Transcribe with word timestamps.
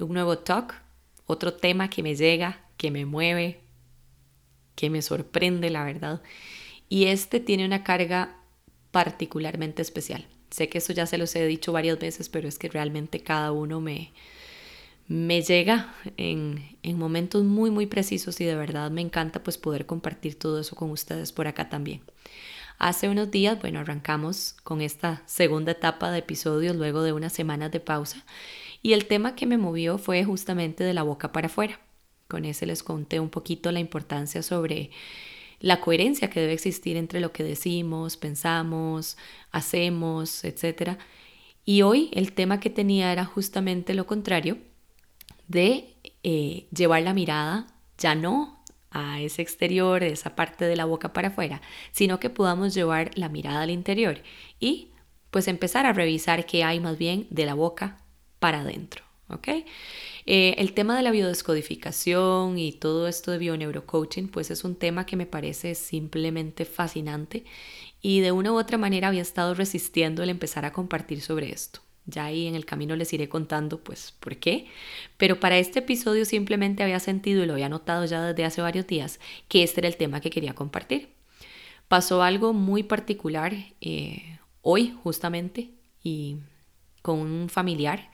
un 0.00 0.12
nuevo 0.12 0.38
talk, 0.38 0.74
otro 1.26 1.54
tema 1.54 1.90
que 1.90 2.02
me 2.02 2.14
llega, 2.14 2.60
que 2.76 2.90
me 2.90 3.06
mueve, 3.06 3.60
que 4.74 4.90
me 4.90 5.02
sorprende, 5.02 5.70
la 5.70 5.84
verdad. 5.84 6.22
Y 6.88 7.06
este 7.06 7.40
tiene 7.40 7.64
una 7.64 7.84
carga 7.84 8.36
particularmente 8.90 9.82
especial. 9.82 10.26
Sé 10.50 10.68
que 10.68 10.78
eso 10.78 10.92
ya 10.92 11.06
se 11.06 11.18
los 11.18 11.34
he 11.34 11.46
dicho 11.46 11.72
varias 11.72 11.98
veces, 11.98 12.28
pero 12.28 12.48
es 12.48 12.58
que 12.58 12.68
realmente 12.68 13.20
cada 13.20 13.52
uno 13.52 13.80
me, 13.80 14.12
me 15.08 15.42
llega 15.42 15.94
en, 16.16 16.76
en, 16.82 16.98
momentos 16.98 17.44
muy, 17.44 17.70
muy 17.70 17.86
precisos 17.86 18.40
y 18.40 18.44
de 18.44 18.54
verdad 18.54 18.90
me 18.90 19.00
encanta 19.00 19.42
pues 19.42 19.56
poder 19.56 19.86
compartir 19.86 20.38
todo 20.38 20.60
eso 20.60 20.76
con 20.76 20.90
ustedes 20.90 21.32
por 21.32 21.46
acá 21.46 21.70
también. 21.70 22.02
Hace 22.78 23.08
unos 23.08 23.30
días, 23.30 23.60
bueno, 23.60 23.80
arrancamos 23.80 24.56
con 24.62 24.80
esta 24.80 25.22
segunda 25.26 25.72
etapa 25.72 26.10
de 26.10 26.18
episodios 26.18 26.76
luego 26.76 27.02
de 27.02 27.12
unas 27.12 27.32
semanas 27.32 27.70
de 27.70 27.80
pausa 27.80 28.24
y 28.82 28.92
el 28.92 29.06
tema 29.06 29.36
que 29.36 29.46
me 29.46 29.58
movió 29.58 29.96
fue 29.96 30.24
justamente 30.24 30.84
de 30.84 30.94
la 30.94 31.04
boca 31.04 31.32
para 31.32 31.46
afuera. 31.46 31.80
Con 32.28 32.44
ese 32.44 32.66
les 32.66 32.82
conté 32.82 33.20
un 33.20 33.30
poquito 33.30 33.70
la 33.72 33.80
importancia 33.80 34.42
sobre 34.42 34.90
la 35.60 35.80
coherencia 35.80 36.28
que 36.28 36.40
debe 36.40 36.52
existir 36.54 36.96
entre 36.96 37.20
lo 37.20 37.32
que 37.32 37.44
decimos, 37.44 38.16
pensamos, 38.16 39.16
hacemos, 39.52 40.44
etc. 40.44 40.98
Y 41.64 41.82
hoy 41.82 42.10
el 42.12 42.32
tema 42.32 42.58
que 42.58 42.70
tenía 42.70 43.12
era 43.12 43.24
justamente 43.24 43.94
lo 43.94 44.06
contrario, 44.06 44.58
de 45.46 45.94
eh, 46.24 46.66
llevar 46.74 47.02
la 47.02 47.14
mirada 47.14 47.66
ya 47.98 48.14
no 48.14 48.62
a 48.90 49.20
ese 49.20 49.42
exterior, 49.42 50.02
esa 50.02 50.34
parte 50.34 50.64
de 50.64 50.76
la 50.76 50.84
boca 50.84 51.12
para 51.12 51.28
afuera, 51.28 51.62
sino 51.92 52.18
que 52.18 52.30
podamos 52.30 52.74
llevar 52.74 53.10
la 53.16 53.28
mirada 53.28 53.62
al 53.62 53.70
interior 53.70 54.22
y 54.58 54.88
pues 55.30 55.48
empezar 55.48 55.86
a 55.86 55.92
revisar 55.92 56.44
qué 56.46 56.64
hay 56.64 56.80
más 56.80 56.98
bien 56.98 57.26
de 57.30 57.46
la 57.46 57.54
boca 57.54 58.01
para 58.42 58.62
adentro. 58.62 59.04
¿ok? 59.28 59.48
Eh, 60.26 60.54
el 60.58 60.72
tema 60.74 60.96
de 60.96 61.02
la 61.02 61.12
biodescodificación 61.12 62.58
y 62.58 62.72
todo 62.72 63.06
esto 63.06 63.30
de 63.30 63.38
bioneurocoaching, 63.38 64.28
pues 64.28 64.50
es 64.50 64.64
un 64.64 64.74
tema 64.74 65.06
que 65.06 65.16
me 65.16 65.26
parece 65.26 65.76
simplemente 65.76 66.64
fascinante 66.64 67.44
y 68.02 68.18
de 68.20 68.32
una 68.32 68.52
u 68.52 68.58
otra 68.58 68.78
manera 68.78 69.08
había 69.08 69.22
estado 69.22 69.54
resistiendo 69.54 70.24
el 70.24 70.30
empezar 70.30 70.64
a 70.64 70.72
compartir 70.72 71.20
sobre 71.20 71.52
esto. 71.52 71.80
Ya 72.04 72.24
ahí 72.24 72.48
en 72.48 72.56
el 72.56 72.66
camino 72.66 72.96
les 72.96 73.12
iré 73.12 73.28
contando 73.28 73.78
pues 73.78 74.12
por 74.18 74.36
qué, 74.36 74.66
pero 75.18 75.38
para 75.38 75.58
este 75.58 75.78
episodio 75.78 76.24
simplemente 76.24 76.82
había 76.82 76.98
sentido 76.98 77.44
y 77.44 77.46
lo 77.46 77.52
había 77.52 77.68
notado 77.68 78.04
ya 78.06 78.24
desde 78.24 78.44
hace 78.44 78.60
varios 78.60 78.88
días 78.88 79.20
que 79.46 79.62
este 79.62 79.80
era 79.80 79.88
el 79.88 79.96
tema 79.96 80.20
que 80.20 80.30
quería 80.30 80.54
compartir. 80.54 81.10
Pasó 81.86 82.24
algo 82.24 82.52
muy 82.54 82.82
particular 82.82 83.54
eh, 83.80 84.40
hoy 84.62 84.96
justamente 85.04 85.70
y 86.02 86.38
con 87.02 87.20
un 87.20 87.48
familiar 87.48 88.10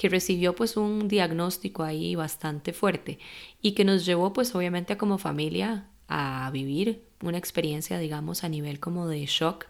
que 0.00 0.08
recibió 0.08 0.54
pues 0.54 0.78
un 0.78 1.08
diagnóstico 1.08 1.82
ahí 1.82 2.14
bastante 2.14 2.72
fuerte 2.72 3.18
y 3.60 3.72
que 3.72 3.84
nos 3.84 4.06
llevó 4.06 4.32
pues 4.32 4.54
obviamente 4.54 4.96
como 4.96 5.18
familia 5.18 5.90
a 6.08 6.48
vivir 6.54 7.04
una 7.22 7.36
experiencia 7.36 7.98
digamos 7.98 8.42
a 8.42 8.48
nivel 8.48 8.80
como 8.80 9.06
de 9.08 9.26
shock, 9.26 9.66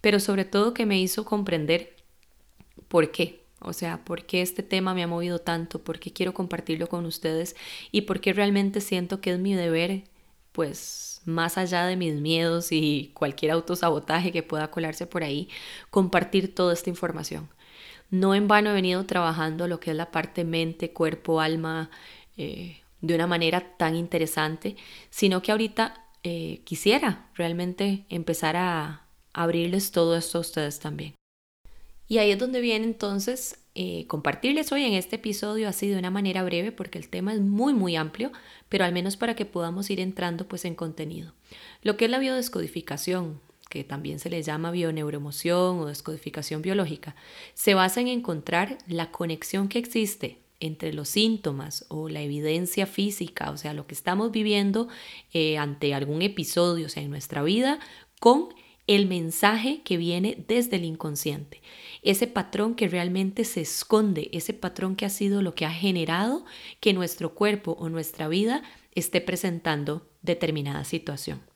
pero 0.00 0.20
sobre 0.20 0.44
todo 0.44 0.74
que 0.74 0.86
me 0.86 1.00
hizo 1.00 1.24
comprender 1.24 1.96
por 2.86 3.10
qué, 3.10 3.42
o 3.58 3.72
sea, 3.72 4.04
por 4.04 4.26
qué 4.26 4.42
este 4.42 4.62
tema 4.62 4.94
me 4.94 5.02
ha 5.02 5.08
movido 5.08 5.40
tanto, 5.40 5.82
por 5.82 5.98
qué 5.98 6.12
quiero 6.12 6.34
compartirlo 6.34 6.86
con 6.86 7.04
ustedes 7.04 7.56
y 7.90 8.02
por 8.02 8.20
qué 8.20 8.32
realmente 8.32 8.80
siento 8.80 9.20
que 9.20 9.32
es 9.32 9.40
mi 9.40 9.54
deber, 9.54 10.04
pues 10.52 11.20
más 11.24 11.58
allá 11.58 11.84
de 11.86 11.96
mis 11.96 12.14
miedos 12.14 12.70
y 12.70 13.10
cualquier 13.12 13.50
autosabotaje 13.50 14.30
que 14.30 14.44
pueda 14.44 14.70
colarse 14.70 15.08
por 15.08 15.24
ahí, 15.24 15.48
compartir 15.90 16.54
toda 16.54 16.74
esta 16.74 16.90
información. 16.90 17.48
No 18.14 18.32
en 18.36 18.46
vano 18.46 18.70
he 18.70 18.74
venido 18.74 19.04
trabajando 19.06 19.66
lo 19.66 19.80
que 19.80 19.90
es 19.90 19.96
la 19.96 20.12
parte 20.12 20.44
mente, 20.44 20.92
cuerpo, 20.92 21.40
alma, 21.40 21.90
eh, 22.36 22.76
de 23.00 23.14
una 23.16 23.26
manera 23.26 23.76
tan 23.76 23.96
interesante, 23.96 24.76
sino 25.10 25.42
que 25.42 25.50
ahorita 25.50 26.06
eh, 26.22 26.60
quisiera 26.62 27.28
realmente 27.34 28.04
empezar 28.10 28.54
a 28.56 29.08
abrirles 29.32 29.90
todo 29.90 30.16
esto 30.16 30.38
a 30.38 30.42
ustedes 30.42 30.78
también. 30.78 31.14
Y 32.06 32.18
ahí 32.18 32.30
es 32.30 32.38
donde 32.38 32.60
viene 32.60 32.84
entonces 32.84 33.58
eh, 33.74 34.06
compartirles 34.06 34.70
hoy 34.70 34.84
en 34.84 34.92
este 34.92 35.16
episodio 35.16 35.68
así 35.68 35.88
de 35.88 35.98
una 35.98 36.12
manera 36.12 36.44
breve 36.44 36.70
porque 36.70 36.98
el 36.98 37.08
tema 37.08 37.34
es 37.34 37.40
muy 37.40 37.74
muy 37.74 37.96
amplio, 37.96 38.30
pero 38.68 38.84
al 38.84 38.92
menos 38.92 39.16
para 39.16 39.34
que 39.34 39.44
podamos 39.44 39.90
ir 39.90 39.98
entrando 39.98 40.46
pues 40.46 40.64
en 40.64 40.76
contenido. 40.76 41.32
Lo 41.82 41.96
que 41.96 42.04
es 42.04 42.12
la 42.12 42.20
biodescodificación, 42.20 43.40
que 43.74 43.82
también 43.82 44.20
se 44.20 44.30
le 44.30 44.40
llama 44.40 44.70
bioneuroemoción 44.70 45.80
o 45.80 45.86
descodificación 45.86 46.62
biológica, 46.62 47.16
se 47.54 47.74
basa 47.74 48.00
en 48.00 48.06
encontrar 48.06 48.78
la 48.86 49.10
conexión 49.10 49.66
que 49.66 49.80
existe 49.80 50.38
entre 50.60 50.92
los 50.92 51.08
síntomas 51.08 51.84
o 51.88 52.08
la 52.08 52.22
evidencia 52.22 52.86
física, 52.86 53.50
o 53.50 53.56
sea, 53.56 53.74
lo 53.74 53.88
que 53.88 53.94
estamos 53.94 54.30
viviendo 54.30 54.86
eh, 55.32 55.58
ante 55.58 55.92
algún 55.92 56.22
episodio, 56.22 56.86
o 56.86 56.88
sea, 56.88 57.02
en 57.02 57.10
nuestra 57.10 57.42
vida, 57.42 57.80
con 58.20 58.50
el 58.86 59.08
mensaje 59.08 59.82
que 59.82 59.96
viene 59.96 60.44
desde 60.46 60.76
el 60.76 60.84
inconsciente, 60.84 61.60
ese 62.02 62.28
patrón 62.28 62.76
que 62.76 62.86
realmente 62.86 63.42
se 63.42 63.62
esconde, 63.62 64.30
ese 64.32 64.52
patrón 64.52 64.94
que 64.94 65.04
ha 65.04 65.10
sido 65.10 65.42
lo 65.42 65.56
que 65.56 65.66
ha 65.66 65.72
generado 65.72 66.44
que 66.78 66.92
nuestro 66.92 67.34
cuerpo 67.34 67.76
o 67.80 67.88
nuestra 67.88 68.28
vida 68.28 68.62
esté 68.94 69.20
presentando 69.20 70.06
determinada 70.22 70.84
situación. 70.84 71.53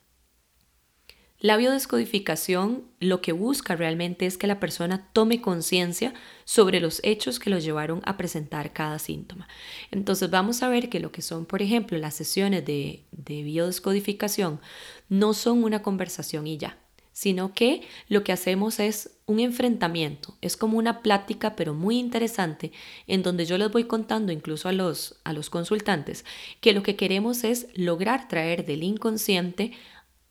La 1.40 1.56
biodescodificación 1.56 2.82
lo 2.98 3.20
que 3.20 3.30
busca 3.30 3.76
realmente 3.76 4.26
es 4.26 4.36
que 4.36 4.48
la 4.48 4.58
persona 4.58 5.08
tome 5.12 5.40
conciencia 5.40 6.12
sobre 6.44 6.80
los 6.80 7.00
hechos 7.04 7.38
que 7.38 7.48
lo 7.48 7.60
llevaron 7.60 8.00
a 8.04 8.16
presentar 8.16 8.72
cada 8.72 8.98
síntoma. 8.98 9.46
Entonces 9.92 10.30
vamos 10.30 10.64
a 10.64 10.68
ver 10.68 10.88
que 10.88 10.98
lo 10.98 11.12
que 11.12 11.22
son, 11.22 11.46
por 11.46 11.62
ejemplo, 11.62 11.96
las 11.96 12.14
sesiones 12.14 12.64
de, 12.64 13.04
de 13.12 13.44
biodescodificación 13.44 14.60
no 15.08 15.32
son 15.32 15.62
una 15.62 15.80
conversación 15.80 16.48
y 16.48 16.58
ya, 16.58 16.76
sino 17.12 17.54
que 17.54 17.82
lo 18.08 18.24
que 18.24 18.32
hacemos 18.32 18.80
es 18.80 19.10
un 19.26 19.38
enfrentamiento, 19.38 20.36
es 20.40 20.56
como 20.56 20.76
una 20.76 21.02
plática 21.02 21.54
pero 21.54 21.72
muy 21.72 21.98
interesante 22.00 22.72
en 23.06 23.22
donde 23.22 23.44
yo 23.44 23.58
les 23.58 23.70
voy 23.70 23.84
contando 23.84 24.32
incluso 24.32 24.68
a 24.68 24.72
los, 24.72 25.20
a 25.22 25.32
los 25.32 25.50
consultantes 25.50 26.24
que 26.60 26.72
lo 26.72 26.82
que 26.82 26.96
queremos 26.96 27.44
es 27.44 27.68
lograr 27.74 28.26
traer 28.26 28.64
del 28.66 28.82
inconsciente 28.82 29.72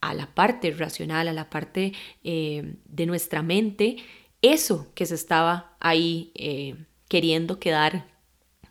a 0.02 0.14
la 0.14 0.34
parte 0.34 0.72
racional, 0.72 1.28
a 1.28 1.34
la 1.34 1.50
parte 1.50 1.94
eh, 2.24 2.76
de 2.86 3.06
nuestra 3.06 3.42
mente, 3.42 3.98
eso 4.42 4.92
que 4.94 5.06
se 5.06 5.16
estaba 5.16 5.76
ahí 5.80 6.32
eh, 6.36 6.76
queriendo 7.08 7.60
quedar 7.60 8.08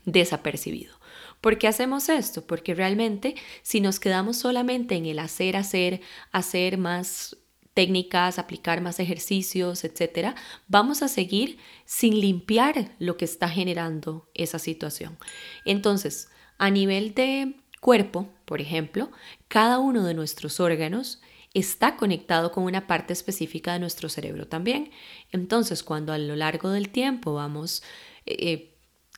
desapercibido. 0.04 0.96
¿Por 1.40 1.58
qué 1.58 1.68
hacemos 1.68 2.08
esto? 2.08 2.46
Porque 2.46 2.74
realmente 2.74 3.34
si 3.62 3.80
nos 3.80 4.00
quedamos 4.00 4.36
solamente 4.36 4.94
en 4.96 5.06
el 5.06 5.18
hacer, 5.18 5.56
hacer, 5.56 6.00
hacer 6.32 6.78
más 6.78 7.36
técnicas, 7.74 8.38
aplicar 8.38 8.80
más 8.80 9.00
ejercicios, 9.00 9.84
etcétera, 9.84 10.34
vamos 10.66 11.02
a 11.02 11.08
seguir 11.08 11.58
sin 11.84 12.18
limpiar 12.20 12.94
lo 12.98 13.18
que 13.18 13.26
está 13.26 13.50
generando 13.50 14.30
esa 14.32 14.58
situación. 14.58 15.18
Entonces, 15.66 16.30
a 16.56 16.70
nivel 16.70 17.12
de 17.14 17.54
cuerpo, 17.86 18.28
por 18.46 18.60
ejemplo, 18.60 19.12
cada 19.46 19.78
uno 19.78 20.02
de 20.02 20.12
nuestros 20.12 20.58
órganos 20.58 21.20
está 21.54 21.96
conectado 21.96 22.50
con 22.50 22.64
una 22.64 22.88
parte 22.88 23.12
específica 23.12 23.74
de 23.74 23.78
nuestro 23.78 24.08
cerebro 24.08 24.48
también. 24.48 24.90
Entonces, 25.30 25.84
cuando 25.84 26.12
a 26.12 26.18
lo 26.18 26.34
largo 26.34 26.70
del 26.70 26.88
tiempo 26.88 27.34
vamos, 27.34 27.84
eh, 28.26 28.75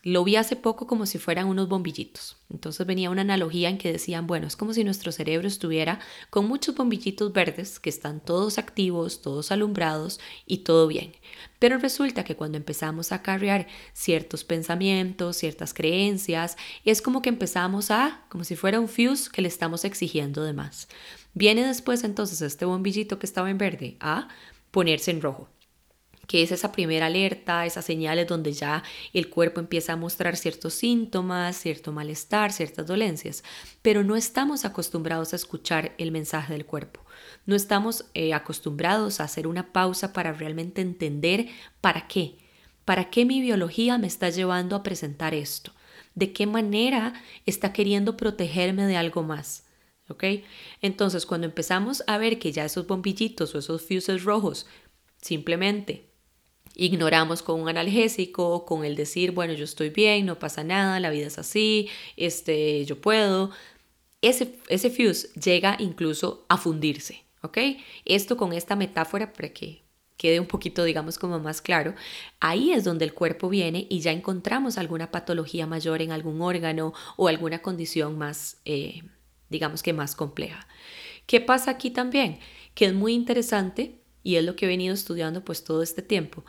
lo 0.08 0.24
vi 0.24 0.36
hace 0.36 0.56
poco 0.56 0.86
como 0.86 1.06
si 1.06 1.18
fueran 1.18 1.46
unos 1.46 1.68
bombillitos. 1.68 2.36
Entonces 2.50 2.86
venía 2.86 3.10
una 3.10 3.22
analogía 3.22 3.68
en 3.68 3.76
que 3.76 3.92
decían, 3.92 4.26
bueno, 4.26 4.46
es 4.46 4.56
como 4.56 4.72
si 4.72 4.82
nuestro 4.82 5.12
cerebro 5.12 5.46
estuviera 5.46 6.00
con 6.30 6.48
muchos 6.48 6.74
bombillitos 6.74 7.32
verdes 7.32 7.78
que 7.78 7.90
están 7.90 8.20
todos 8.20 8.58
activos, 8.58 9.20
todos 9.20 9.52
alumbrados 9.52 10.18
y 10.46 10.58
todo 10.58 10.86
bien. 10.86 11.12
Pero 11.58 11.78
resulta 11.78 12.24
que 12.24 12.36
cuando 12.36 12.56
empezamos 12.56 13.12
a 13.12 13.22
carrear 13.22 13.66
ciertos 13.92 14.44
pensamientos, 14.44 15.36
ciertas 15.36 15.74
creencias, 15.74 16.56
es 16.84 17.02
como 17.02 17.20
que 17.20 17.28
empezamos 17.28 17.90
a, 17.90 18.24
como 18.30 18.44
si 18.44 18.56
fuera 18.56 18.80
un 18.80 18.88
fuse 18.88 19.30
que 19.30 19.42
le 19.42 19.48
estamos 19.48 19.84
exigiendo 19.84 20.42
de 20.42 20.54
más. 20.54 20.88
Viene 21.34 21.66
después 21.66 22.02
entonces 22.02 22.40
este 22.40 22.64
bombillito 22.64 23.18
que 23.18 23.26
estaba 23.26 23.50
en 23.50 23.58
verde 23.58 23.96
a 24.00 24.28
ponerse 24.70 25.10
en 25.10 25.20
rojo. 25.20 25.48
Que 26.28 26.42
es 26.42 26.52
esa 26.52 26.70
primera 26.72 27.06
alerta, 27.06 27.64
esas 27.64 27.86
señales 27.86 28.28
donde 28.28 28.52
ya 28.52 28.84
el 29.14 29.30
cuerpo 29.30 29.60
empieza 29.60 29.94
a 29.94 29.96
mostrar 29.96 30.36
ciertos 30.36 30.74
síntomas, 30.74 31.56
cierto 31.56 31.90
malestar, 31.90 32.52
ciertas 32.52 32.86
dolencias, 32.86 33.42
pero 33.80 34.04
no 34.04 34.14
estamos 34.14 34.66
acostumbrados 34.66 35.32
a 35.32 35.36
escuchar 35.36 35.94
el 35.96 36.12
mensaje 36.12 36.52
del 36.52 36.66
cuerpo. 36.66 37.00
No 37.46 37.56
estamos 37.56 38.04
eh, 38.12 38.34
acostumbrados 38.34 39.20
a 39.20 39.24
hacer 39.24 39.46
una 39.46 39.72
pausa 39.72 40.12
para 40.12 40.34
realmente 40.34 40.82
entender 40.82 41.48
para 41.80 42.06
qué, 42.06 42.36
para 42.84 43.08
qué 43.08 43.24
mi 43.24 43.40
biología 43.40 43.96
me 43.96 44.06
está 44.06 44.28
llevando 44.28 44.76
a 44.76 44.82
presentar 44.82 45.32
esto, 45.34 45.72
de 46.14 46.34
qué 46.34 46.46
manera 46.46 47.14
está 47.46 47.72
queriendo 47.72 48.18
protegerme 48.18 48.86
de 48.86 48.98
algo 48.98 49.22
más. 49.22 49.64
¿Ok? 50.10 50.24
Entonces, 50.82 51.26
cuando 51.26 51.46
empezamos 51.46 52.02
a 52.06 52.16
ver 52.16 52.38
que 52.38 52.52
ya 52.52 52.64
esos 52.64 52.86
bombillitos 52.86 53.54
o 53.54 53.58
esos 53.58 53.82
fuses 53.82 54.24
rojos 54.24 54.66
simplemente 55.20 56.07
ignoramos 56.78 57.42
con 57.42 57.60
un 57.60 57.68
analgésico, 57.68 58.64
con 58.64 58.84
el 58.84 58.96
decir, 58.96 59.32
bueno, 59.32 59.52
yo 59.52 59.64
estoy 59.64 59.90
bien, 59.90 60.24
no 60.24 60.38
pasa 60.38 60.64
nada, 60.64 61.00
la 61.00 61.10
vida 61.10 61.26
es 61.26 61.38
así, 61.38 61.90
este, 62.16 62.86
yo 62.86 62.98
puedo. 63.00 63.50
Ese, 64.22 64.54
ese 64.68 64.88
fuse 64.88 65.28
llega 65.38 65.76
incluso 65.78 66.46
a 66.48 66.56
fundirse, 66.56 67.24
¿ok? 67.42 67.58
Esto 68.04 68.36
con 68.36 68.52
esta 68.52 68.76
metáfora 68.76 69.32
para 69.32 69.50
que 69.50 69.82
quede 70.16 70.40
un 70.40 70.46
poquito, 70.46 70.84
digamos, 70.84 71.18
como 71.18 71.38
más 71.40 71.60
claro, 71.60 71.94
ahí 72.40 72.72
es 72.72 72.84
donde 72.84 73.04
el 73.04 73.14
cuerpo 73.14 73.48
viene 73.48 73.86
y 73.90 74.00
ya 74.00 74.12
encontramos 74.12 74.78
alguna 74.78 75.10
patología 75.10 75.66
mayor 75.66 76.00
en 76.00 76.12
algún 76.12 76.40
órgano 76.40 76.92
o 77.16 77.28
alguna 77.28 77.60
condición 77.60 78.18
más, 78.18 78.58
eh, 78.64 79.02
digamos 79.48 79.82
que 79.82 79.92
más 79.92 80.14
compleja. 80.14 80.66
¿Qué 81.26 81.40
pasa 81.40 81.72
aquí 81.72 81.90
también? 81.90 82.38
Que 82.74 82.86
es 82.86 82.94
muy 82.94 83.14
interesante 83.14 84.00
y 84.28 84.36
es 84.36 84.44
lo 84.44 84.56
que 84.56 84.66
he 84.66 84.68
venido 84.68 84.92
estudiando 84.92 85.42
pues 85.42 85.64
todo 85.64 85.82
este 85.82 86.02
tiempo, 86.02 86.44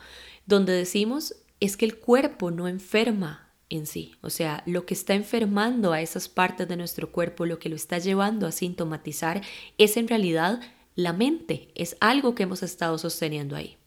donde 0.45 0.73
decimos 0.73 1.35
es 1.61 1.77
que 1.77 1.85
el 1.85 1.95
cuerpo 1.97 2.51
no 2.51 2.67
enferma 2.67 3.53
en 3.69 3.85
sí, 3.85 4.15
o 4.19 4.29
sea, 4.29 4.63
lo 4.65 4.85
que 4.85 4.93
está 4.93 5.13
enfermando 5.13 5.93
a 5.93 6.01
esas 6.01 6.27
partes 6.27 6.67
de 6.67 6.75
nuestro 6.75 7.13
cuerpo, 7.13 7.45
lo 7.45 7.57
que 7.57 7.69
lo 7.69 7.77
está 7.77 7.97
llevando 7.97 8.47
a 8.47 8.51
sintomatizar, 8.51 9.41
es 9.77 9.95
en 9.95 10.09
realidad 10.09 10.59
la 10.95 11.13
mente, 11.13 11.69
es 11.73 11.95
algo 12.01 12.35
que 12.35 12.43
hemos 12.43 12.63
estado 12.63 12.97
sosteniendo 12.97 13.55
ahí. 13.55 13.77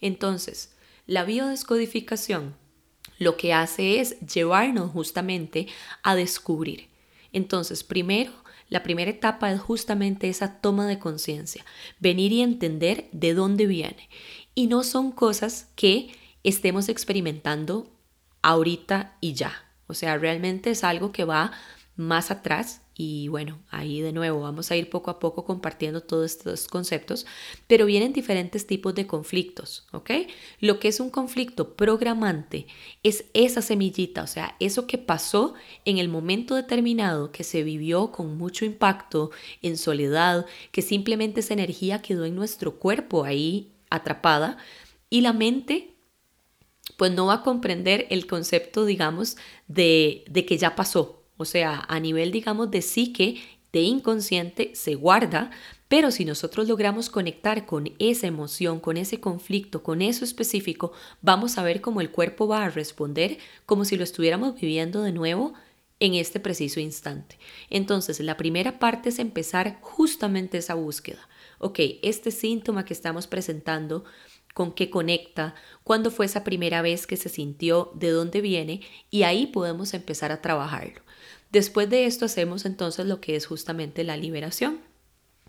Entonces, 0.00 0.76
la 1.08 1.24
biodescodificación 1.24 2.54
lo 3.18 3.36
que 3.36 3.52
hace 3.52 3.98
es 3.98 4.20
llevarnos 4.20 4.92
justamente 4.92 5.66
a 6.04 6.14
descubrir. 6.14 6.89
Entonces, 7.32 7.84
primero, 7.84 8.32
la 8.68 8.82
primera 8.82 9.10
etapa 9.10 9.50
es 9.52 9.60
justamente 9.60 10.28
esa 10.28 10.60
toma 10.60 10.86
de 10.86 10.98
conciencia, 10.98 11.64
venir 11.98 12.32
y 12.32 12.42
entender 12.42 13.08
de 13.12 13.34
dónde 13.34 13.66
viene. 13.66 14.08
Y 14.54 14.68
no 14.68 14.82
son 14.82 15.12
cosas 15.12 15.68
que 15.74 16.14
estemos 16.44 16.88
experimentando 16.88 17.90
ahorita 18.42 19.16
y 19.20 19.34
ya. 19.34 19.52
O 19.86 19.94
sea, 19.94 20.16
realmente 20.18 20.70
es 20.70 20.84
algo 20.84 21.12
que 21.12 21.24
va 21.24 21.52
más 21.96 22.30
atrás 22.30 22.82
y 23.02 23.28
bueno, 23.28 23.58
ahí 23.70 24.02
de 24.02 24.12
nuevo 24.12 24.42
vamos 24.42 24.70
a 24.70 24.76
ir 24.76 24.90
poco 24.90 25.10
a 25.10 25.18
poco 25.18 25.46
compartiendo 25.46 26.02
todos 26.02 26.32
estos 26.32 26.68
conceptos, 26.68 27.24
pero 27.66 27.86
vienen 27.86 28.12
diferentes 28.12 28.66
tipos 28.66 28.94
de 28.94 29.06
conflictos, 29.06 29.86
¿ok? 29.92 30.10
Lo 30.60 30.78
que 30.78 30.88
es 30.88 31.00
un 31.00 31.08
conflicto 31.08 31.76
programante 31.76 32.66
es 33.02 33.24
esa 33.32 33.62
semillita, 33.62 34.22
o 34.22 34.26
sea, 34.26 34.54
eso 34.60 34.86
que 34.86 34.98
pasó 34.98 35.54
en 35.86 35.96
el 35.96 36.10
momento 36.10 36.54
determinado, 36.54 37.32
que 37.32 37.42
se 37.42 37.62
vivió 37.62 38.12
con 38.12 38.36
mucho 38.36 38.66
impacto, 38.66 39.30
en 39.62 39.78
soledad, 39.78 40.44
que 40.70 40.82
simplemente 40.82 41.40
esa 41.40 41.54
energía 41.54 42.02
quedó 42.02 42.26
en 42.26 42.34
nuestro 42.34 42.78
cuerpo 42.78 43.24
ahí 43.24 43.72
atrapada 43.88 44.58
y 45.08 45.22
la 45.22 45.32
mente 45.32 45.94
pues 46.98 47.12
no 47.12 47.24
va 47.24 47.34
a 47.36 47.42
comprender 47.42 48.06
el 48.10 48.26
concepto, 48.26 48.84
digamos, 48.84 49.38
de, 49.68 50.22
de 50.28 50.44
que 50.44 50.58
ya 50.58 50.76
pasó, 50.76 51.19
o 51.40 51.44
sea, 51.46 51.84
a 51.88 51.98
nivel, 52.00 52.32
digamos, 52.32 52.70
de 52.70 52.82
psique, 52.82 53.40
de 53.72 53.80
inconsciente, 53.80 54.72
se 54.74 54.94
guarda, 54.94 55.50
pero 55.88 56.10
si 56.10 56.24
nosotros 56.24 56.68
logramos 56.68 57.08
conectar 57.08 57.64
con 57.64 57.92
esa 57.98 58.26
emoción, 58.26 58.78
con 58.78 58.96
ese 58.96 59.20
conflicto, 59.20 59.82
con 59.82 60.02
eso 60.02 60.24
específico, 60.24 60.92
vamos 61.22 61.56
a 61.56 61.62
ver 61.62 61.80
cómo 61.80 62.00
el 62.00 62.10
cuerpo 62.10 62.46
va 62.46 62.64
a 62.64 62.70
responder 62.70 63.38
como 63.64 63.84
si 63.84 63.96
lo 63.96 64.04
estuviéramos 64.04 64.60
viviendo 64.60 65.02
de 65.02 65.12
nuevo 65.12 65.54
en 65.98 66.14
este 66.14 66.40
preciso 66.40 66.78
instante. 66.78 67.38
Entonces, 67.70 68.20
la 68.20 68.36
primera 68.36 68.78
parte 68.78 69.08
es 69.08 69.18
empezar 69.18 69.78
justamente 69.80 70.58
esa 70.58 70.74
búsqueda. 70.74 71.26
Ok, 71.58 71.78
este 72.02 72.30
síntoma 72.30 72.84
que 72.84 72.94
estamos 72.94 73.26
presentando, 73.26 74.04
con 74.54 74.72
qué 74.72 74.90
conecta, 74.90 75.54
cuándo 75.84 76.10
fue 76.10 76.26
esa 76.26 76.44
primera 76.44 76.82
vez 76.82 77.06
que 77.06 77.16
se 77.16 77.28
sintió, 77.28 77.92
de 77.94 78.10
dónde 78.10 78.40
viene, 78.40 78.80
y 79.10 79.22
ahí 79.22 79.46
podemos 79.46 79.94
empezar 79.94 80.32
a 80.32 80.42
trabajarlo. 80.42 81.02
Después 81.50 81.90
de 81.90 82.06
esto 82.06 82.26
hacemos 82.26 82.64
entonces 82.64 83.06
lo 83.06 83.20
que 83.20 83.36
es 83.36 83.46
justamente 83.46 84.04
la 84.04 84.16
liberación, 84.16 84.80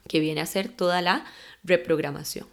que 0.08 0.20
viene 0.20 0.42
a 0.42 0.46
ser 0.46 0.70
toda 0.70 1.02
la 1.02 1.26
reprogramación. 1.64 2.48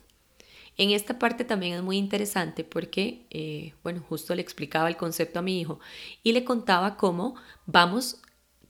En 0.76 0.90
esta 0.90 1.18
parte 1.18 1.44
también 1.44 1.74
es 1.74 1.82
muy 1.82 1.96
interesante 1.96 2.62
porque, 2.62 3.26
eh, 3.30 3.74
bueno, 3.82 4.04
justo 4.08 4.34
le 4.34 4.42
explicaba 4.42 4.88
el 4.88 4.96
concepto 4.96 5.40
a 5.40 5.42
mi 5.42 5.60
hijo 5.60 5.80
y 6.22 6.32
le 6.32 6.44
contaba 6.44 6.96
cómo 6.96 7.34
vamos 7.66 8.20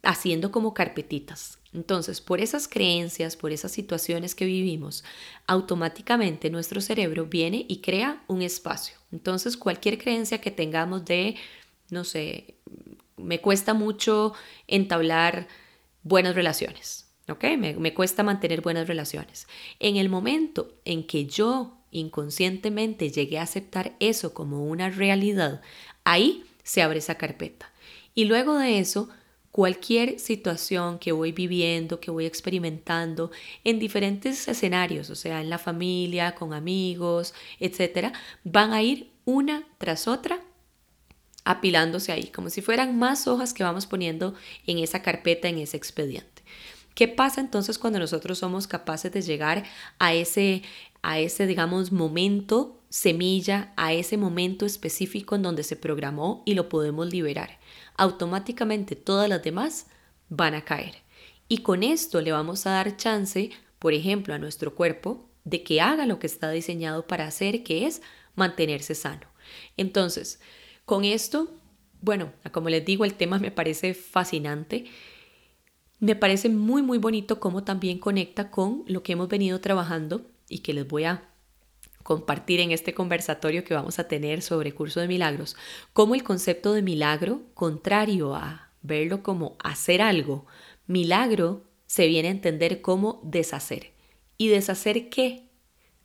haciendo 0.02 0.50
como 0.50 0.72
carpetitas. 0.72 1.58
Entonces, 1.74 2.22
por 2.22 2.40
esas 2.40 2.66
creencias, 2.66 3.36
por 3.36 3.52
esas 3.52 3.72
situaciones 3.72 4.34
que 4.34 4.46
vivimos, 4.46 5.04
automáticamente 5.46 6.48
nuestro 6.48 6.80
cerebro 6.80 7.26
viene 7.26 7.66
y 7.68 7.82
crea 7.82 8.22
un 8.26 8.40
espacio. 8.40 8.96
Entonces, 9.12 9.58
cualquier 9.58 9.98
creencia 9.98 10.40
que 10.40 10.50
tengamos 10.50 11.04
de, 11.04 11.36
no 11.90 12.04
sé, 12.04 12.54
me 13.18 13.40
cuesta 13.40 13.74
mucho 13.74 14.32
entablar 14.66 15.48
buenas 16.02 16.34
relaciones, 16.34 17.10
¿ok? 17.28 17.44
Me, 17.58 17.74
me, 17.74 17.94
cuesta 17.94 18.22
mantener 18.22 18.60
buenas 18.60 18.88
relaciones. 18.88 19.46
En 19.78 19.96
el 19.96 20.08
momento 20.08 20.72
en 20.84 21.06
que 21.06 21.26
yo 21.26 21.78
inconscientemente 21.90 23.10
llegué 23.10 23.38
a 23.38 23.42
aceptar 23.42 23.96
eso 24.00 24.34
como 24.34 24.64
una 24.64 24.90
realidad, 24.90 25.62
ahí 26.04 26.44
se 26.62 26.82
abre 26.82 26.98
esa 26.98 27.16
carpeta. 27.16 27.72
Y 28.14 28.24
luego 28.24 28.58
de 28.58 28.78
eso, 28.78 29.08
cualquier 29.50 30.18
situación 30.18 30.98
que 30.98 31.12
voy 31.12 31.32
viviendo, 31.32 32.00
que 32.00 32.10
voy 32.10 32.26
experimentando 32.26 33.30
en 33.64 33.78
diferentes 33.78 34.46
escenarios, 34.48 35.10
o 35.10 35.14
sea, 35.14 35.40
en 35.40 35.50
la 35.50 35.58
familia, 35.58 36.34
con 36.34 36.52
amigos, 36.52 37.34
etcétera, 37.58 38.12
van 38.44 38.72
a 38.72 38.82
ir 38.82 39.10
una 39.24 39.66
tras 39.78 40.08
otra 40.08 40.40
apilándose 41.48 42.12
ahí, 42.12 42.26
como 42.26 42.50
si 42.50 42.60
fueran 42.60 42.98
más 42.98 43.26
hojas 43.26 43.54
que 43.54 43.62
vamos 43.62 43.86
poniendo 43.86 44.34
en 44.66 44.76
esa 44.80 45.00
carpeta, 45.00 45.48
en 45.48 45.56
ese 45.56 45.78
expediente. 45.78 46.42
¿Qué 46.94 47.08
pasa 47.08 47.40
entonces 47.40 47.78
cuando 47.78 47.98
nosotros 47.98 48.38
somos 48.38 48.66
capaces 48.66 49.10
de 49.10 49.22
llegar 49.22 49.64
a 49.98 50.12
ese, 50.12 50.60
a 51.00 51.20
ese, 51.20 51.46
digamos, 51.46 51.90
momento 51.90 52.82
semilla, 52.90 53.72
a 53.78 53.94
ese 53.94 54.18
momento 54.18 54.66
específico 54.66 55.36
en 55.36 55.42
donde 55.42 55.62
se 55.62 55.76
programó 55.76 56.42
y 56.44 56.52
lo 56.52 56.68
podemos 56.68 57.10
liberar? 57.10 57.58
Automáticamente 57.96 58.94
todas 58.94 59.26
las 59.26 59.42
demás 59.42 59.86
van 60.28 60.54
a 60.54 60.66
caer. 60.66 60.96
Y 61.48 61.62
con 61.62 61.82
esto 61.82 62.20
le 62.20 62.30
vamos 62.30 62.66
a 62.66 62.72
dar 62.72 62.98
chance, 62.98 63.52
por 63.78 63.94
ejemplo, 63.94 64.34
a 64.34 64.38
nuestro 64.38 64.74
cuerpo 64.74 65.30
de 65.44 65.62
que 65.62 65.80
haga 65.80 66.04
lo 66.04 66.18
que 66.18 66.26
está 66.26 66.50
diseñado 66.50 67.06
para 67.06 67.26
hacer, 67.26 67.62
que 67.62 67.86
es 67.86 68.02
mantenerse 68.34 68.94
sano. 68.94 69.28
Entonces, 69.78 70.40
con 70.88 71.04
esto, 71.04 71.48
bueno, 72.00 72.32
como 72.50 72.70
les 72.70 72.82
digo, 72.82 73.04
el 73.04 73.12
tema 73.12 73.38
me 73.38 73.50
parece 73.50 73.92
fascinante. 73.92 74.86
Me 76.00 76.16
parece 76.16 76.48
muy, 76.48 76.80
muy 76.80 76.96
bonito 76.96 77.38
cómo 77.38 77.62
también 77.62 77.98
conecta 77.98 78.50
con 78.50 78.84
lo 78.86 79.02
que 79.02 79.12
hemos 79.12 79.28
venido 79.28 79.60
trabajando 79.60 80.22
y 80.48 80.60
que 80.60 80.72
les 80.72 80.88
voy 80.88 81.04
a 81.04 81.28
compartir 82.02 82.60
en 82.60 82.70
este 82.70 82.94
conversatorio 82.94 83.64
que 83.64 83.74
vamos 83.74 83.98
a 83.98 84.08
tener 84.08 84.40
sobre 84.40 84.72
curso 84.72 84.98
de 84.98 85.08
milagros, 85.08 85.56
cómo 85.92 86.14
el 86.14 86.24
concepto 86.24 86.72
de 86.72 86.80
milagro, 86.80 87.42
contrario 87.52 88.34
a 88.34 88.70
verlo 88.80 89.22
como 89.22 89.58
hacer 89.62 90.00
algo, 90.00 90.46
milagro 90.86 91.64
se 91.86 92.06
viene 92.06 92.28
a 92.28 92.30
entender 92.30 92.80
como 92.80 93.20
deshacer. 93.24 93.92
¿Y 94.38 94.48
deshacer 94.48 95.10
qué? 95.10 95.50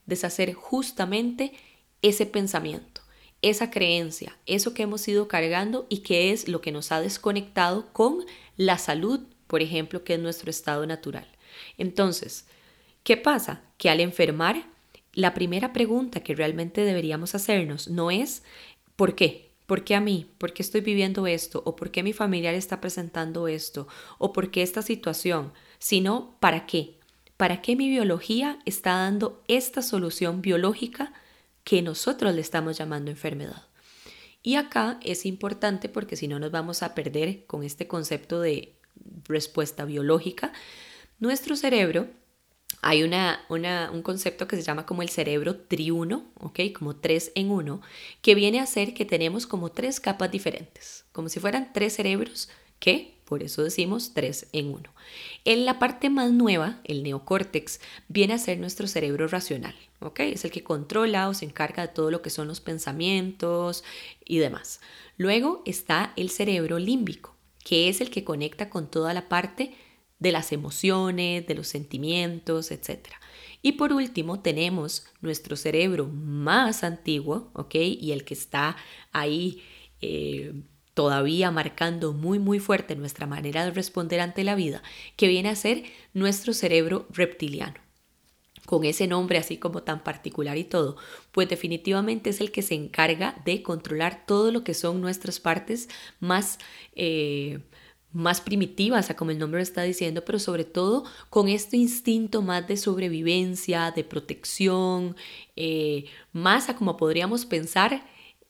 Deshacer 0.05 0.53
justamente 0.53 1.53
ese 2.01 2.25
pensamiento 2.25 3.02
esa 3.43 3.69
creencia, 3.69 4.37
eso 4.45 4.73
que 4.73 4.83
hemos 4.83 5.07
ido 5.07 5.27
cargando 5.27 5.85
y 5.89 5.99
que 5.99 6.31
es 6.31 6.47
lo 6.47 6.61
que 6.61 6.71
nos 6.71 6.91
ha 6.91 7.01
desconectado 7.01 7.91
con 7.93 8.25
la 8.57 8.77
salud, 8.77 9.19
por 9.47 9.61
ejemplo, 9.61 10.03
que 10.03 10.15
es 10.15 10.19
nuestro 10.19 10.49
estado 10.49 10.87
natural. 10.87 11.27
Entonces, 11.77 12.47
¿qué 13.03 13.17
pasa? 13.17 13.61
Que 13.77 13.89
al 13.89 13.99
enfermar, 13.99 14.65
la 15.13 15.33
primera 15.33 15.73
pregunta 15.73 16.21
que 16.21 16.33
realmente 16.33 16.81
deberíamos 16.81 17.35
hacernos 17.35 17.87
no 17.87 18.09
es 18.09 18.43
¿por 18.95 19.13
qué? 19.13 19.51
¿Por 19.67 19.83
qué 19.83 19.95
a 19.95 20.01
mí? 20.01 20.31
¿Por 20.37 20.53
qué 20.53 20.63
estoy 20.63 20.81
viviendo 20.81 21.27
esto? 21.27 21.61
¿O 21.65 21.75
por 21.75 21.91
qué 21.91 22.01
mi 22.01 22.13
familiar 22.13 22.53
está 22.55 22.81
presentando 22.81 23.47
esto? 23.47 23.87
¿O 24.17 24.33
por 24.33 24.51
qué 24.51 24.61
esta 24.61 24.81
situación? 24.81 25.53
Sino 25.79 26.35
¿para 26.39 26.65
qué? 26.65 26.97
¿Para 27.37 27.61
qué 27.61 27.75
mi 27.75 27.89
biología 27.89 28.59
está 28.65 28.93
dando 28.93 29.43
esta 29.47 29.81
solución 29.81 30.41
biológica 30.41 31.13
que 31.63 31.81
nosotros 31.81 32.33
le 32.35 32.41
estamos 32.41 32.77
llamando 32.77 33.11
enfermedad. 33.11 33.63
Y 34.41 34.55
acá 34.55 34.99
es 35.01 35.25
importante 35.25 35.87
porque 35.87 36.17
si 36.17 36.27
no 36.27 36.39
nos 36.39 36.51
vamos 36.51 36.83
a 36.83 36.93
perder 36.93 37.45
con 37.45 37.63
este 37.63 37.87
concepto 37.87 38.41
de 38.41 38.75
respuesta 39.25 39.85
biológica. 39.85 40.51
Nuestro 41.19 41.55
cerebro, 41.55 42.07
hay 42.81 43.03
una, 43.03 43.45
un 43.49 44.01
concepto 44.01 44.47
que 44.47 44.55
se 44.55 44.61
llama 44.61 44.85
como 44.85 45.01
el 45.01 45.09
cerebro 45.09 45.57
triuno, 45.57 46.25
¿ok? 46.39 46.59
Como 46.77 46.95
tres 46.97 47.31
en 47.35 47.51
uno, 47.51 47.81
que 48.21 48.35
viene 48.35 48.59
a 48.59 48.65
ser 48.65 48.93
que 48.93 49.05
tenemos 49.05 49.47
como 49.47 49.71
tres 49.71 49.99
capas 49.99 50.31
diferentes, 50.31 51.05
como 51.11 51.29
si 51.29 51.39
fueran 51.39 51.71
tres 51.73 51.95
cerebros 51.95 52.49
que, 52.79 53.12
por 53.25 53.43
eso 53.43 53.63
decimos 53.63 54.13
tres 54.13 54.47
en 54.51 54.67
uno. 54.67 54.89
En 55.45 55.65
la 55.65 55.79
parte 55.79 56.09
más 56.09 56.31
nueva, 56.31 56.81
el 56.83 57.03
neocórtex, 57.03 57.79
viene 58.07 58.33
a 58.33 58.37
ser 58.37 58.59
nuestro 58.59 58.87
cerebro 58.87 59.27
racional, 59.27 59.75
¿ok? 59.99 60.19
Es 60.21 60.45
el 60.45 60.51
que 60.51 60.63
controla 60.63 61.29
o 61.29 61.33
se 61.33 61.45
encarga 61.45 61.87
de 61.87 61.93
todo 61.93 62.11
lo 62.11 62.21
que 62.21 62.29
son 62.29 62.47
los 62.47 62.61
pensamientos 62.61 63.83
y 64.25 64.37
demás. 64.37 64.81
Luego 65.17 65.61
está 65.65 66.13
el 66.15 66.29
cerebro 66.29 66.79
límbico, 66.79 67.35
que 67.63 67.89
es 67.89 68.01
el 68.01 68.09
que 68.09 68.23
conecta 68.23 68.69
con 68.69 68.89
toda 68.89 69.13
la 69.13 69.29
parte 69.29 69.75
de 70.19 70.31
las 70.31 70.51
emociones, 70.51 71.45
de 71.47 71.55
los 71.55 71.67
sentimientos, 71.67 72.71
etc. 72.71 73.09
Y 73.61 73.73
por 73.73 73.93
último 73.93 74.41
tenemos 74.41 75.05
nuestro 75.21 75.55
cerebro 75.55 76.07
más 76.07 76.83
antiguo, 76.83 77.51
¿ok? 77.53 77.75
Y 77.75 78.11
el 78.11 78.25
que 78.25 78.33
está 78.33 78.75
ahí 79.11 79.63
eh, 80.01 80.53
todavía 80.93 81.51
marcando 81.51 82.13
muy 82.13 82.39
muy 82.39 82.59
fuerte 82.59 82.95
nuestra 82.95 83.27
manera 83.27 83.65
de 83.65 83.71
responder 83.71 84.19
ante 84.19 84.43
la 84.43 84.55
vida, 84.55 84.83
que 85.15 85.27
viene 85.27 85.49
a 85.49 85.55
ser 85.55 85.83
nuestro 86.13 86.53
cerebro 86.53 87.07
reptiliano. 87.09 87.75
Con 88.65 88.85
ese 88.85 89.07
nombre 89.07 89.37
así 89.37 89.57
como 89.57 89.83
tan 89.83 90.03
particular 90.03 90.57
y 90.57 90.63
todo, 90.63 90.95
pues 91.31 91.49
definitivamente 91.49 92.29
es 92.29 92.39
el 92.39 92.51
que 92.51 92.61
se 92.61 92.75
encarga 92.75 93.41
de 93.43 93.61
controlar 93.61 94.25
todo 94.25 94.51
lo 94.51 94.63
que 94.63 94.73
son 94.73 95.01
nuestras 95.01 95.39
partes 95.39 95.89
más... 96.19 96.59
Eh, 96.95 97.59
más 98.13 98.41
primitivas, 98.41 99.11
como 99.17 99.31
el 99.31 99.39
nombre 99.39 99.57
lo 99.59 99.63
está 99.63 99.81
diciendo, 99.81 100.23
pero 100.23 100.37
sobre 100.37 100.65
todo 100.65 101.03
con 101.31 101.47
este 101.47 101.77
instinto 101.77 102.43
más 102.43 102.67
de 102.67 102.77
sobrevivencia, 102.77 103.91
de 103.91 104.03
protección, 104.03 105.15
eh, 105.55 106.05
más 106.31 106.69
a 106.69 106.75
como 106.75 106.95
podríamos 106.95 107.47
pensar 107.47 108.05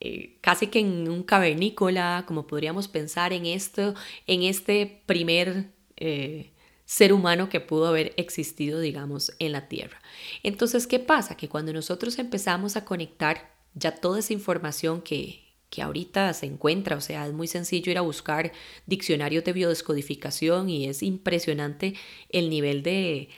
eh, 0.06 0.36
casi 0.42 0.68
que 0.68 0.80
en 0.80 1.10
un 1.10 1.24
cavernícola, 1.24 2.26
como 2.28 2.46
podríamos 2.46 2.90
pensar 2.90 3.32
en 3.32 3.46
esto, 3.46 3.96
en 4.28 4.44
este 4.44 5.02
primer 5.06 5.72
eh, 5.96 6.52
ser 6.84 7.14
humano 7.14 7.48
que 7.48 7.62
pudo 7.62 7.88
haber 7.88 8.14
existido, 8.18 8.82
digamos, 8.82 9.32
en 9.40 9.54
la 9.54 9.70
Tierra. 9.70 10.02
Entonces, 10.44 10.88
¿qué 10.88 11.00
pasa? 11.00 11.38
Que 11.38 11.48
cuando 11.48 11.72
nosotros 11.72 12.20
empezamos 12.20 12.76
a 12.76 12.84
conectar 12.84 13.56
ya 13.76 13.96
toda 13.96 14.20
esa 14.20 14.34
información 14.34 15.02
que, 15.02 15.56
que 15.70 15.82
ahorita 15.82 16.34
se 16.34 16.48
encuentra, 16.48 16.98
o 16.98 17.02
sea, 17.02 17.26
es 17.26 17.32
muy 17.32 17.48
sencillo 17.48 17.90
ir 17.90 17.98
a 17.98 18.02
buscar 18.02 18.52
diccionarios 18.86 19.46
de 19.46 19.54
biodescodificación 19.54 20.70
y 20.70 20.88
es 20.90 21.02
impresionante 21.02 21.94
el 22.28 22.50
nivel 22.50 22.84
de, 22.84 23.30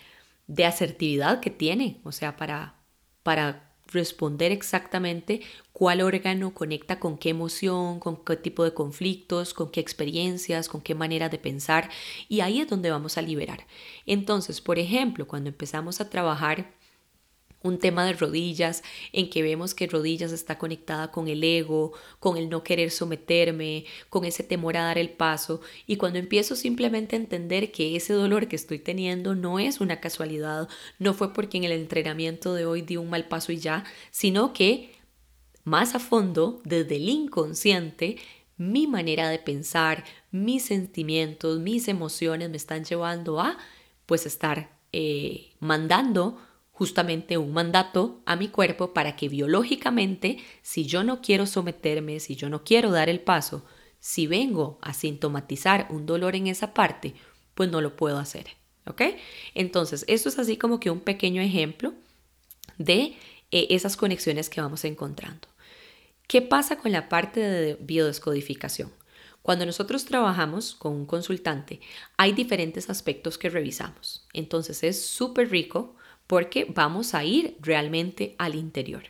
de 0.48 0.66
asertividad 0.66 1.42
que 1.42 1.52
tiene, 1.52 2.00
o 2.04 2.12
sea, 2.12 2.36
para, 2.38 2.74
para 3.22 3.65
responder 3.88 4.52
exactamente 4.52 5.42
cuál 5.74 6.02
órgano 6.02 6.54
conecta 6.54 7.00
con 7.00 7.18
qué 7.18 7.30
emoción, 7.30 8.00
con 8.00 8.24
qué 8.24 8.36
tipo 8.38 8.64
de 8.64 8.74
conflictos, 8.74 9.54
con 9.54 9.72
qué 9.72 9.80
experiencias, 9.80 10.70
con 10.70 10.82
qué 10.82 10.96
manera 10.96 11.30
de 11.30 11.38
pensar 11.38 11.90
y 12.30 12.42
ahí 12.42 12.62
es 12.62 12.68
donde 12.68 12.92
vamos 12.92 13.18
a 13.18 13.22
liberar. 13.22 13.66
Entonces, 14.06 14.62
por 14.62 14.80
ejemplo, 14.80 15.28
cuando 15.28 15.50
empezamos 15.50 16.02
a 16.02 16.10
trabajar 16.10 16.74
un 17.66 17.80
tema 17.80 18.06
de 18.06 18.14
rodillas, 18.14 18.84
en 19.12 19.30
que 19.30 19.42
vemos 19.42 19.74
que 19.74 19.88
rodillas 19.88 20.32
está 20.32 20.58
conectada 20.58 21.12
con 21.12 21.28
el 21.28 21.44
ego, 21.44 21.94
con 22.20 22.38
el 22.38 22.48
no 22.50 22.64
querer 22.64 22.92
someterme, 22.92 23.86
con 24.10 24.24
ese 24.24 24.44
temor 24.44 24.78
a 24.78 24.84
dar 24.84 24.98
el 24.98 25.10
paso, 25.10 25.62
y 25.88 25.98
cuando 25.98 26.20
empiezo 26.20 26.56
simplemente 26.56 27.16
a 27.16 27.20
entender 27.20 27.72
que 27.72 27.96
ese 27.96 28.14
dolor 28.14 28.48
que 28.48 28.56
estoy 28.56 28.80
teniendo 28.80 29.36
no 29.36 29.60
es 29.60 29.82
una 29.82 30.00
casualidad, 30.00 30.70
no 31.00 31.14
fue 31.14 31.34
porque 31.34 31.58
en 31.58 31.64
el 31.64 31.72
entrenamiento 31.72 32.54
de 32.54 32.66
hoy 32.66 32.82
di 32.82 32.98
un 32.98 33.10
mal 33.10 33.28
paso 33.28 33.52
y 33.52 33.58
ya, 33.58 33.84
sino 34.12 34.54
que 34.54 34.96
más 35.64 35.96
a 35.96 36.00
fondo, 36.00 36.62
desde 36.64 36.98
el 36.98 37.10
inconsciente, 37.10 38.18
mi 38.58 38.88
manera 38.88 39.30
de 39.30 39.40
pensar, 39.40 40.04
mis 40.32 40.66
sentimientos, 40.66 41.60
mis 41.60 41.88
emociones 41.88 42.50
me 42.50 42.58
están 42.58 42.86
llevando 42.86 43.42
a 43.42 43.58
pues 44.06 44.26
estar 44.26 44.78
eh, 44.92 45.54
mandando 45.60 46.40
justamente 46.76 47.38
un 47.38 47.54
mandato 47.54 48.22
a 48.26 48.36
mi 48.36 48.50
cuerpo 48.50 48.94
para 48.94 49.16
que 49.16 49.30
biológicamente, 49.30 50.40
si 50.62 50.86
yo 50.86 51.06
no 51.06 51.22
quiero 51.22 51.46
someterme, 51.46 52.20
si 52.20 52.36
yo 52.36 52.50
no 52.50 52.66
quiero 52.66 52.92
dar 52.92 53.08
el 53.08 53.22
paso, 53.22 53.64
si 54.02 54.28
vengo 54.28 54.78
a 54.82 54.94
sintomatizar 54.94 55.88
un 55.90 56.06
dolor 56.06 56.36
en 56.36 56.48
esa 56.48 56.74
parte, 56.74 57.16
pues 57.54 57.72
no 57.72 57.80
lo 57.80 57.96
puedo 57.96 58.18
hacer. 58.18 58.48
¿Ok? 58.88 59.02
Entonces, 59.54 60.04
esto 60.10 60.28
es 60.28 60.38
así 60.38 60.58
como 60.58 60.82
que 60.82 60.92
un 60.92 61.00
pequeño 61.00 61.42
ejemplo 61.42 61.94
de 62.78 63.16
eh, 63.52 63.68
esas 63.70 63.96
conexiones 63.96 64.50
que 64.50 64.60
vamos 64.60 64.84
encontrando. 64.84 65.48
¿Qué 66.28 66.42
pasa 66.42 66.76
con 66.76 66.92
la 66.92 67.08
parte 67.08 67.40
de 67.40 67.76
biodescodificación? 67.80 68.92
Cuando 69.42 69.66
nosotros 69.66 70.04
trabajamos 70.04 70.76
con 70.76 70.92
un 70.92 71.06
consultante, 71.06 71.80
hay 72.18 72.34
diferentes 72.34 72.90
aspectos 72.90 73.38
que 73.38 73.50
revisamos. 73.50 74.28
Entonces 74.34 74.84
es 74.84 75.06
súper 75.06 75.50
rico 75.50 75.96
porque 76.28 76.66
vamos 76.74 77.14
a 77.14 77.24
ir 77.24 77.58
realmente 77.60 78.36
al 78.38 78.56
interior. 78.56 79.04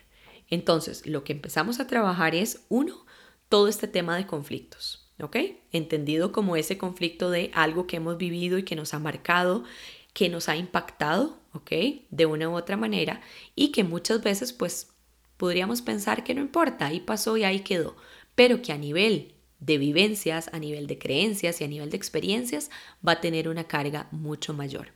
Entonces, 0.48 1.06
lo 1.06 1.24
que 1.24 1.32
empezamos 1.32 1.80
a 1.80 1.86
trabajar 1.86 2.34
es, 2.34 2.64
uno, 2.68 3.04
todo 3.48 3.68
este 3.68 3.88
tema 3.88 4.16
de 4.16 4.26
conflictos, 4.26 5.08
¿ok? 5.20 5.36
Entendido 5.72 6.32
como 6.32 6.56
ese 6.56 6.78
conflicto 6.78 7.30
de 7.30 7.50
algo 7.54 7.86
que 7.86 7.96
hemos 7.96 8.16
vivido 8.16 8.58
y 8.58 8.62
que 8.62 8.76
nos 8.76 8.94
ha 8.94 8.98
marcado, 8.98 9.64
que 10.12 10.28
nos 10.28 10.48
ha 10.48 10.56
impactado, 10.56 11.38
¿ok? 11.52 11.70
De 12.10 12.26
una 12.26 12.48
u 12.48 12.56
otra 12.56 12.76
manera 12.76 13.20
y 13.54 13.72
que 13.72 13.84
muchas 13.84 14.22
veces, 14.22 14.52
pues, 14.52 14.92
podríamos 15.36 15.82
pensar 15.82 16.24
que 16.24 16.34
no 16.34 16.40
importa, 16.40 16.86
ahí 16.86 17.00
pasó 17.00 17.36
y 17.36 17.44
ahí 17.44 17.60
quedó, 17.60 17.96
pero 18.34 18.62
que 18.62 18.72
a 18.72 18.78
nivel 18.78 19.34
de 19.60 19.78
vivencias, 19.78 20.48
a 20.52 20.58
nivel 20.58 20.86
de 20.86 20.98
creencias 20.98 21.60
y 21.60 21.64
a 21.64 21.68
nivel 21.68 21.90
de 21.90 21.96
experiencias 21.96 22.70
va 23.06 23.12
a 23.12 23.20
tener 23.20 23.48
una 23.48 23.64
carga 23.64 24.08
mucho 24.10 24.54
mayor. 24.54 24.92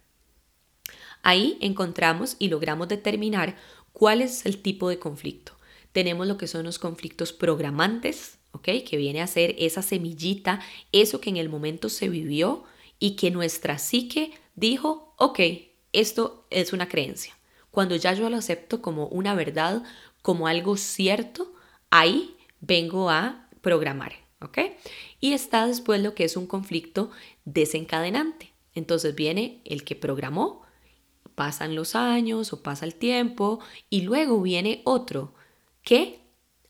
Ahí 1.23 1.59
encontramos 1.61 2.37
y 2.39 2.49
logramos 2.49 2.89
determinar 2.89 3.57
cuál 3.93 4.23
es 4.23 4.47
el 4.47 4.63
tipo 4.63 4.89
de 4.89 4.99
conflicto. 4.99 5.53
Tenemos 5.93 6.27
lo 6.27 6.39
que 6.39 6.47
son 6.47 6.65
los 6.65 6.79
conflictos 6.79 7.33
programantes, 7.33 8.39
¿ok? 8.53 8.69
Que 8.87 8.97
viene 8.97 9.21
a 9.21 9.27
ser 9.27 9.55
esa 9.59 9.83
semillita, 9.83 10.61
eso 10.93 11.21
que 11.21 11.31
en 11.31 11.37
el 11.37 11.49
momento 11.49 11.89
se 11.89 12.09
vivió 12.09 12.65
y 12.99 13.17
que 13.17 13.31
nuestra 13.31 13.79
psique 13.79 14.33
dijo, 14.55 15.15
ok, 15.17 15.41
esto 15.93 16.47
es 16.51 16.73
una 16.73 16.89
creencia. 16.89 17.37
Cuando 17.71 17.97
ya 17.97 18.13
yo 18.15 18.29
lo 18.31 18.37
acepto 18.37 18.83
como 18.83 19.07
una 19.09 19.35
verdad, 19.35 19.83
como 20.23 20.47
algo 20.47 20.77
cierto, 20.77 21.53
ahí 21.91 22.37
vengo 22.61 23.11
a 23.11 23.49
programar, 23.61 24.13
¿ok? 24.41 24.59
Y 25.21 25.33
está 25.33 25.67
después 25.67 26.01
lo 26.01 26.15
que 26.15 26.25
es 26.25 26.37
un 26.37 26.47
conflicto 26.47 27.11
desencadenante. 27.45 28.53
Entonces 28.75 29.15
viene 29.15 29.61
el 29.65 29.85
que 29.85 29.97
programó, 29.97 30.63
pasan 31.41 31.75
los 31.75 31.95
años 31.95 32.53
o 32.53 32.63
pasa 32.63 32.85
el 32.85 32.95
tiempo 32.95 33.61
y 33.89 34.03
luego 34.03 34.43
viene 34.43 34.83
otro 34.85 35.33
que 35.83 36.21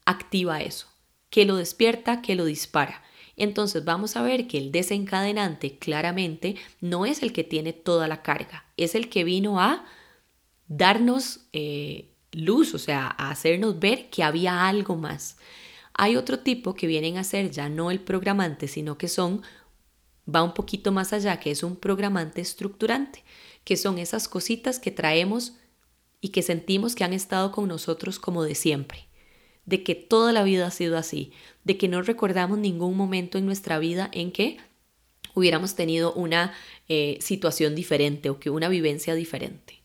activa 0.05 0.63
eso, 0.63 0.87
que 1.29 1.45
lo 1.45 1.57
despierta, 1.57 2.23
que 2.23 2.37
lo 2.37 2.45
dispara. 2.45 3.03
Entonces 3.37 3.85
vamos 3.85 4.15
a 4.15 4.23
ver 4.23 4.47
que 4.47 4.59
el 4.59 4.71
desencadenante 4.71 5.77
claramente 5.77 6.55
no 6.81 7.05
es 7.05 7.25
el 7.25 7.33
que 7.33 7.43
tiene 7.43 7.73
toda 7.73 8.07
la 8.07 8.23
carga, 8.23 8.65
es 8.77 8.95
el 8.95 9.09
que 9.09 9.25
vino 9.25 9.61
a 9.61 9.85
darnos 10.69 11.49
eh, 11.53 12.15
luz, 12.31 12.73
o 12.73 12.79
sea, 12.79 13.13
a 13.19 13.33
hacernos 13.33 13.81
ver 13.81 14.09
que 14.09 14.23
había 14.23 14.69
algo 14.69 14.95
más. 14.95 15.37
Hay 15.95 16.15
otro 16.15 16.39
tipo 16.39 16.75
que 16.75 16.87
vienen 16.87 17.19
a 17.19 17.25
ser 17.25 17.51
ya 17.51 17.69
no 17.69 17.91
el 17.91 17.99
programante, 17.99 18.69
sino 18.69 18.97
que 18.97 19.09
son, 19.09 19.43
va 20.33 20.45
un 20.45 20.55
poquito 20.55 20.93
más 20.93 21.13
allá, 21.13 21.41
que 21.41 21.51
es 21.51 21.65
un 21.65 21.75
programante 21.75 22.41
estructurante 22.41 23.25
que 23.71 23.77
son 23.77 23.99
esas 23.99 24.27
cositas 24.27 24.81
que 24.81 24.91
traemos 24.91 25.53
y 26.21 26.31
que 26.31 26.43
sentimos 26.43 26.97
que 26.97 27.05
han 27.05 27.13
estado 27.13 27.53
con 27.53 27.69
nosotros 27.69 28.19
como 28.19 28.43
de 28.43 28.57
siempre, 28.57 29.07
de 29.65 29.85
que 29.85 29.95
toda 29.95 30.33
la 30.33 30.43
vida 30.43 30.67
ha 30.67 30.73
sido 30.73 30.99
así, 30.99 31.31
de 31.63 31.79
que 31.79 31.87
no 31.87 32.03
recordamos 32.03 32.59
ningún 32.59 32.97
momento 32.97 33.39
en 33.39 33.47
nuestra 33.47 33.79
vida 33.79 34.11
en 34.13 34.33
que 34.33 34.57
hubiéramos 35.37 35.77
tenido 35.77 36.13
una 36.15 36.53
eh, 36.89 37.19
situación 37.21 37.77
diferente 37.77 38.29
o 38.29 38.41
que 38.41 38.51
una 38.51 38.69
vivencia 38.69 39.15
diferente. 39.15 39.80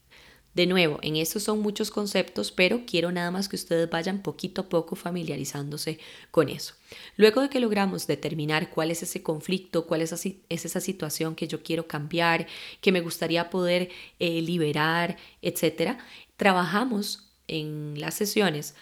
De 0.56 0.68
nuevo, 0.68 1.00
en 1.02 1.18
estos 1.18 1.44
son 1.44 1.62
muchos 1.62 1.92
conceptos, 1.92 2.54
pero 2.54 2.86
quiero 2.88 3.12
nada 3.12 3.30
más 3.30 3.50
que 3.50 3.58
ustedes 3.58 3.90
vayan 3.90 4.22
poquito 4.24 4.62
a 4.62 4.70
poco 4.70 4.96
familiarizándose 4.96 6.00
con 6.32 6.48
eso. 6.48 6.76
Luego 7.18 7.42
de 7.42 7.50
que 7.50 7.60
logramos 7.60 8.08
determinar 8.08 8.70
cuál 8.70 8.90
es 8.90 9.04
ese 9.04 9.22
conflicto, 9.22 9.86
cuál 9.86 10.02
es, 10.02 10.14
esa 10.48 10.80
situación 10.80 11.36
que 11.36 11.50
yo 11.50 11.62
quiero 11.62 11.88
cambiar, 11.88 12.48
que 12.80 12.94
me 12.94 13.02
gustaría 13.02 13.50
poder 13.50 13.90
eh, 14.20 14.42
liberar, 14.42 15.18
etcétera, 15.42 15.98
trabajamos 16.38 17.28
en 17.50 18.00
las 18.00 18.14
sesiones 18.14 18.76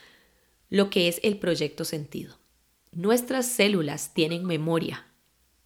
lo 0.70 0.92
que 0.92 1.08
es 1.08 1.20
el 1.24 1.40
proyecto 1.40 1.86
sentido. 1.86 2.38
Nuestras 2.92 3.48
células 3.48 4.14
tienen 4.14 4.46
memoria, 4.46 5.08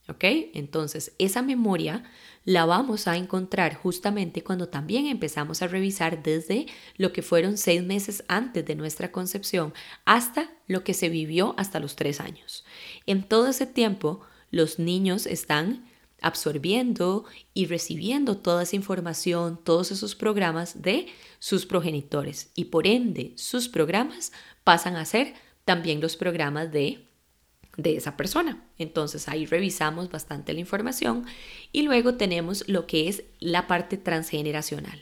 ¿ok? 0.08 0.24
Entonces, 0.54 1.14
esa 1.18 1.42
memoria 1.42 2.04
la 2.46 2.66
vamos 2.66 3.08
a 3.08 3.18
encontrar 3.18 3.76
justamente 3.76 4.44
cuando 4.44 4.70
también 4.70 5.08
empezamos 5.08 5.62
a 5.62 5.68
revisar 5.68 6.24
desde 6.24 6.68
lo 6.96 7.12
que 7.12 7.22
fueron 7.22 7.58
seis 7.58 7.84
meses 7.84 8.24
antes 8.28 8.66
de 8.66 8.76
nuestra 8.76 9.12
concepción 9.12 9.74
hasta 10.06 10.50
lo 10.68 10.84
que 10.84 10.94
se 10.94 11.10
vivió 11.10 11.56
hasta 11.58 11.80
los 11.80 11.96
tres 11.96 12.22
años. 12.22 12.64
En 13.06 13.24
todo 13.24 13.48
ese 13.48 13.68
tiempo, 13.68 14.22
los 14.50 14.80
niños 14.80 15.26
están 15.26 15.86
absorbiendo 16.22 17.26
y 17.54 17.66
recibiendo 17.66 18.38
toda 18.38 18.64
esa 18.64 18.76
información, 18.76 19.60
todos 19.64 19.92
esos 19.92 20.16
programas 20.16 20.82
de 20.82 21.08
sus 21.40 21.66
progenitores 21.66 22.50
y 22.56 22.66
por 22.66 22.88
ende 22.88 23.34
sus 23.36 23.70
programas 23.70 24.32
pasan 24.64 24.96
a 24.96 25.06
ser 25.06 25.36
también 25.66 26.02
los 26.02 26.16
programas 26.16 26.72
de 26.72 27.08
de 27.78 27.96
esa 27.96 28.18
persona. 28.18 28.66
Entonces 28.78 29.30
ahí 29.30 29.46
revisamos 29.46 30.10
bastante 30.10 30.54
la 30.54 30.60
información 30.60 31.26
y 31.72 31.84
luego 31.84 32.16
tenemos 32.16 32.68
lo 32.68 32.88
que 32.88 33.08
es 33.08 33.24
la 33.40 33.68
parte 33.68 33.98
transgeneracional. 33.98 35.02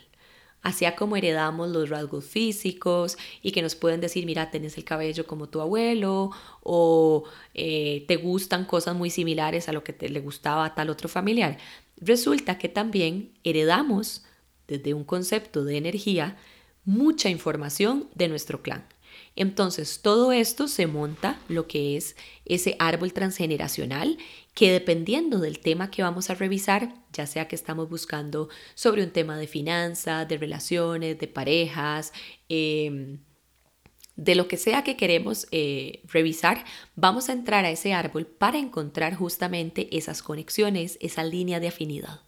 Hacia 0.62 0.96
como 0.96 1.16
heredamos 1.16 1.70
los 1.70 1.88
rasgos 1.90 2.24
físicos 2.24 3.16
y 3.40 3.52
que 3.52 3.62
nos 3.62 3.76
pueden 3.76 4.00
decir, 4.00 4.26
mira, 4.26 4.50
tenés 4.50 4.76
el 4.76 4.84
cabello 4.84 5.26
como 5.26 5.48
tu 5.48 5.60
abuelo 5.60 6.30
o 6.62 7.24
eh, 7.54 8.04
te 8.08 8.16
gustan 8.16 8.64
cosas 8.64 8.94
muy 8.96 9.10
similares 9.10 9.68
a 9.68 9.72
lo 9.72 9.84
que 9.84 9.92
te, 9.92 10.08
le 10.08 10.20
gustaba 10.20 10.64
a 10.64 10.74
tal 10.74 10.90
otro 10.90 11.08
familiar. 11.08 11.56
Resulta 11.98 12.58
que 12.58 12.68
también 12.68 13.32
heredamos 13.44 14.24
desde 14.66 14.92
un 14.92 15.04
concepto 15.04 15.64
de 15.64 15.76
energía 15.76 16.36
mucha 16.84 17.28
información 17.28 18.08
de 18.14 18.28
nuestro 18.28 18.62
clan. 18.62 18.84
Entonces, 19.36 20.00
todo 20.00 20.32
esto 20.32 20.66
se 20.66 20.86
monta 20.86 21.38
lo 21.48 21.68
que 21.68 21.96
es 21.96 22.16
ese 22.46 22.74
árbol 22.78 23.12
transgeneracional 23.12 24.16
que 24.54 24.72
dependiendo 24.72 25.38
del 25.38 25.58
tema 25.58 25.90
que 25.90 26.02
vamos 26.02 26.30
a 26.30 26.34
revisar, 26.34 26.94
ya 27.12 27.26
sea 27.26 27.46
que 27.46 27.54
estamos 27.54 27.90
buscando 27.90 28.48
sobre 28.74 29.04
un 29.04 29.10
tema 29.10 29.36
de 29.36 29.46
finanzas, 29.46 30.26
de 30.26 30.38
relaciones, 30.38 31.18
de 31.18 31.28
parejas, 31.28 32.14
em, 32.48 33.18
de 34.16 34.34
lo 34.34 34.48
que 34.48 34.56
sea 34.56 34.82
que 34.82 34.96
queremos 34.96 35.46
eh, 35.50 36.00
revisar, 36.08 36.64
vamos 36.94 37.28
a 37.28 37.34
entrar 37.34 37.66
a 37.66 37.70
ese 37.70 37.92
árbol 37.92 38.26
para 38.26 38.56
encontrar 38.58 39.14
justamente 39.14 39.94
esas 39.94 40.22
conexiones, 40.22 40.96
esa 41.02 41.22
línea 41.22 41.60
de 41.60 41.68
afinidad. 41.68 42.22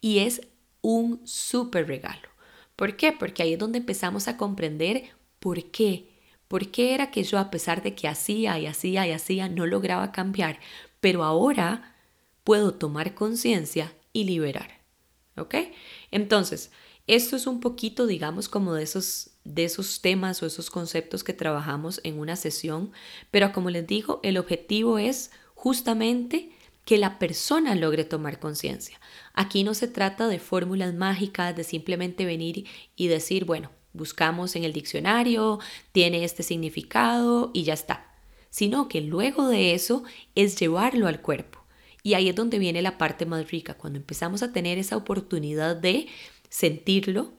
Y 0.00 0.20
es 0.20 0.40
un 0.80 1.20
súper 1.26 1.86
regalo. 1.86 2.30
¿Por 2.76 2.96
qué? 2.96 3.12
Porque 3.12 3.42
ahí 3.42 3.52
es 3.52 3.58
donde 3.58 3.78
empezamos 3.78 4.26
a 4.26 4.38
comprender 4.38 5.04
por 5.38 5.70
qué 5.70 6.13
¿Por 6.48 6.70
qué 6.70 6.94
era 6.94 7.10
que 7.10 7.24
yo, 7.24 7.38
a 7.38 7.50
pesar 7.50 7.82
de 7.82 7.94
que 7.94 8.08
hacía 8.08 8.58
y 8.58 8.66
hacía 8.66 9.06
y 9.06 9.12
hacía, 9.12 9.48
no 9.48 9.66
lograba 9.66 10.12
cambiar? 10.12 10.60
Pero 11.00 11.24
ahora 11.24 11.94
puedo 12.44 12.74
tomar 12.74 13.14
conciencia 13.14 13.92
y 14.12 14.24
liberar. 14.24 14.80
¿Ok? 15.36 15.54
Entonces, 16.10 16.70
esto 17.06 17.36
es 17.36 17.46
un 17.46 17.60
poquito, 17.60 18.06
digamos, 18.06 18.48
como 18.48 18.72
de 18.74 18.82
esos, 18.82 19.30
de 19.44 19.64
esos 19.64 20.00
temas 20.00 20.42
o 20.42 20.46
esos 20.46 20.70
conceptos 20.70 21.24
que 21.24 21.32
trabajamos 21.32 22.00
en 22.04 22.18
una 22.18 22.36
sesión, 22.36 22.92
pero 23.30 23.52
como 23.52 23.70
les 23.70 23.86
digo, 23.86 24.20
el 24.22 24.38
objetivo 24.38 24.98
es 24.98 25.30
justamente 25.54 26.50
que 26.84 26.98
la 26.98 27.18
persona 27.18 27.74
logre 27.74 28.04
tomar 28.04 28.38
conciencia. 28.38 29.00
Aquí 29.32 29.64
no 29.64 29.74
se 29.74 29.88
trata 29.88 30.28
de 30.28 30.38
fórmulas 30.38 30.94
mágicas, 30.94 31.56
de 31.56 31.64
simplemente 31.64 32.24
venir 32.24 32.66
y 32.96 33.08
decir, 33.08 33.44
bueno, 33.44 33.70
buscamos 33.94 34.56
en 34.56 34.64
el 34.64 34.74
diccionario, 34.74 35.58
tiene 35.92 36.24
este 36.24 36.42
significado 36.42 37.50
y 37.54 37.62
ya 37.62 37.72
está. 37.72 38.12
Sino 38.50 38.88
que 38.88 39.00
luego 39.00 39.48
de 39.48 39.74
eso 39.74 40.04
es 40.34 40.56
llevarlo 40.56 41.06
al 41.06 41.22
cuerpo. 41.22 41.64
Y 42.02 42.14
ahí 42.14 42.28
es 42.28 42.34
donde 42.34 42.58
viene 42.58 42.82
la 42.82 42.98
parte 42.98 43.24
más 43.24 43.50
rica, 43.50 43.74
cuando 43.74 43.98
empezamos 43.98 44.42
a 44.42 44.52
tener 44.52 44.76
esa 44.76 44.98
oportunidad 44.98 45.74
de 45.74 46.06
sentirlo 46.50 47.32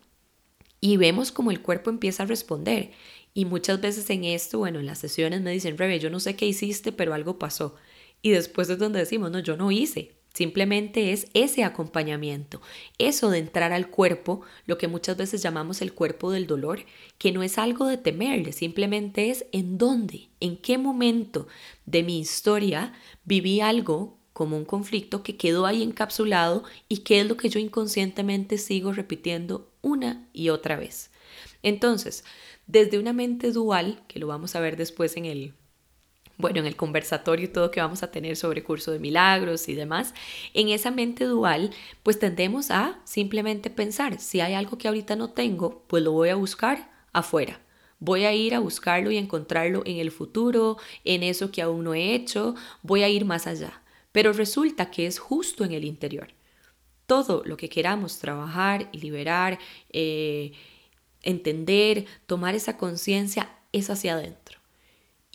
y 0.81 0.97
vemos 0.97 1.31
como 1.31 1.51
el 1.51 1.61
cuerpo 1.61 1.89
empieza 1.89 2.23
a 2.23 2.25
responder. 2.25 2.91
Y 3.33 3.45
muchas 3.45 3.79
veces 3.81 4.09
en 4.09 4.23
esto, 4.23 4.59
bueno, 4.59 4.79
en 4.79 4.85
las 4.85 4.99
sesiones 4.99 5.41
me 5.41 5.51
dicen, 5.51 5.77
Rebe, 5.77 5.99
yo 5.99 6.09
no 6.09 6.19
sé 6.19 6.35
qué 6.35 6.45
hiciste, 6.47 6.91
pero 6.91 7.13
algo 7.13 7.37
pasó. 7.37 7.75
Y 8.21 8.31
después 8.31 8.69
es 8.69 8.79
donde 8.79 8.99
decimos, 8.99 9.29
no, 9.29 9.39
yo 9.39 9.57
no 9.57 9.71
hice, 9.71 10.14
Simplemente 10.35 11.13
es 11.13 11.27
ese 11.33 11.63
acompañamiento, 11.63 12.61
eso 12.97 13.29
de 13.29 13.37
entrar 13.39 13.71
al 13.71 13.89
cuerpo, 13.89 14.41
lo 14.65 14.77
que 14.77 14.89
muchas 14.89 15.15
veces 15.15 15.41
llamamos 15.41 15.81
el 15.81 15.93
cuerpo 15.93 16.29
del 16.29 16.45
dolor, 16.45 16.81
que 17.17 17.31
no 17.31 17.41
es 17.41 17.57
algo 17.57 17.87
de 17.87 17.95
temerle, 17.95 18.51
simplemente 18.51 19.29
es 19.29 19.45
en 19.53 19.77
dónde, 19.77 20.27
en 20.41 20.57
qué 20.57 20.77
momento 20.77 21.47
de 21.85 22.03
mi 22.03 22.19
historia 22.19 22.91
viví 23.23 23.61
algo 23.61 24.17
como 24.33 24.57
un 24.57 24.65
conflicto 24.65 25.23
que 25.23 25.37
quedó 25.37 25.65
ahí 25.65 25.81
encapsulado 25.81 26.65
y 26.89 26.97
qué 26.97 27.21
es 27.21 27.27
lo 27.27 27.37
que 27.37 27.47
yo 27.47 27.61
inconscientemente 27.61 28.57
sigo 28.57 28.91
repitiendo 28.91 29.71
una 29.81 30.27
y 30.33 30.49
otra 30.49 30.75
vez. 30.75 31.11
Entonces, 31.63 32.25
desde 32.67 32.99
una 32.99 33.13
mente 33.13 33.53
dual, 33.53 34.03
que 34.09 34.19
lo 34.19 34.27
vamos 34.27 34.53
a 34.57 34.59
ver 34.59 34.75
después 34.75 35.15
en 35.15 35.23
el 35.23 35.53
bueno, 36.37 36.59
en 36.59 36.65
el 36.65 36.75
conversatorio 36.75 37.45
y 37.45 37.49
todo 37.49 37.71
que 37.71 37.81
vamos 37.81 38.03
a 38.03 38.11
tener 38.11 38.35
sobre 38.35 38.63
curso 38.63 38.91
de 38.91 38.99
milagros 38.99 39.69
y 39.69 39.75
demás, 39.75 40.13
en 40.53 40.69
esa 40.69 40.91
mente 40.91 41.25
dual, 41.25 41.71
pues 42.03 42.19
tendemos 42.19 42.71
a 42.71 42.99
simplemente 43.05 43.69
pensar, 43.69 44.19
si 44.19 44.41
hay 44.41 44.53
algo 44.53 44.77
que 44.77 44.87
ahorita 44.87 45.15
no 45.15 45.31
tengo, 45.31 45.83
pues 45.87 46.03
lo 46.03 46.11
voy 46.11 46.29
a 46.29 46.35
buscar 46.35 46.91
afuera. 47.13 47.61
Voy 47.99 48.25
a 48.25 48.33
ir 48.33 48.53
a 48.53 48.59
buscarlo 48.59 49.09
y 49.09 49.17
encontrarlo 49.17 49.81
en 49.85 49.97
el 49.97 50.11
futuro, 50.11 50.77
en 51.05 51.23
eso 51.23 51.51
que 51.51 51.61
aún 51.61 51.85
no 51.85 51.93
he 51.93 52.13
hecho, 52.13 52.55
voy 52.83 53.03
a 53.03 53.09
ir 53.09 53.23
más 53.25 53.47
allá. 53.47 53.81
Pero 54.11 54.33
resulta 54.33 54.91
que 54.91 55.07
es 55.07 55.17
justo 55.17 55.63
en 55.63 55.71
el 55.71 55.85
interior. 55.85 56.27
Todo 57.05 57.43
lo 57.45 57.55
que 57.55 57.69
queramos 57.69 58.19
trabajar 58.19 58.89
y 58.91 58.99
liberar, 58.99 59.59
eh, 59.91 60.51
entender, 61.23 62.05
tomar 62.25 62.55
esa 62.55 62.77
conciencia, 62.77 63.49
es 63.71 63.89
hacia 63.89 64.13
adentro. 64.13 64.54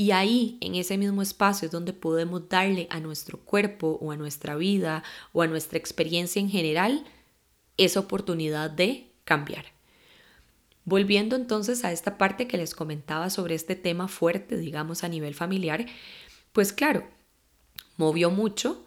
Y 0.01 0.13
ahí, 0.13 0.57
en 0.63 0.77
ese 0.77 0.97
mismo 0.97 1.21
espacio, 1.21 1.67
es 1.67 1.73
donde 1.73 1.93
podemos 1.93 2.49
darle 2.49 2.87
a 2.89 3.01
nuestro 3.01 3.39
cuerpo 3.39 3.99
o 4.01 4.13
a 4.13 4.17
nuestra 4.17 4.57
vida 4.57 5.05
o 5.35 5.43
a 5.43 5.47
nuestra 5.47 5.77
experiencia 5.79 6.41
en 6.41 6.49
general 6.49 7.05
esa 7.77 8.01
oportunidad 8.01 8.71
de 8.71 9.11
cambiar. 9.25 9.67
Volviendo 10.87 11.37
entonces 11.37 11.85
a 11.85 11.93
esta 11.93 12.17
parte 12.17 12.49
que 12.49 12.57
les 12.57 12.75
comentaba 12.75 13.29
sobre 13.29 13.55
este 13.55 13.77
tema 13.77 14.09
fuerte, 14.09 14.57
digamos, 14.57 15.05
a 15.05 15.09
nivel 15.11 15.35
familiar, 15.35 15.85
pues 16.55 16.73
claro, 16.73 17.07
movió 17.99 18.31
mucho, 18.31 18.83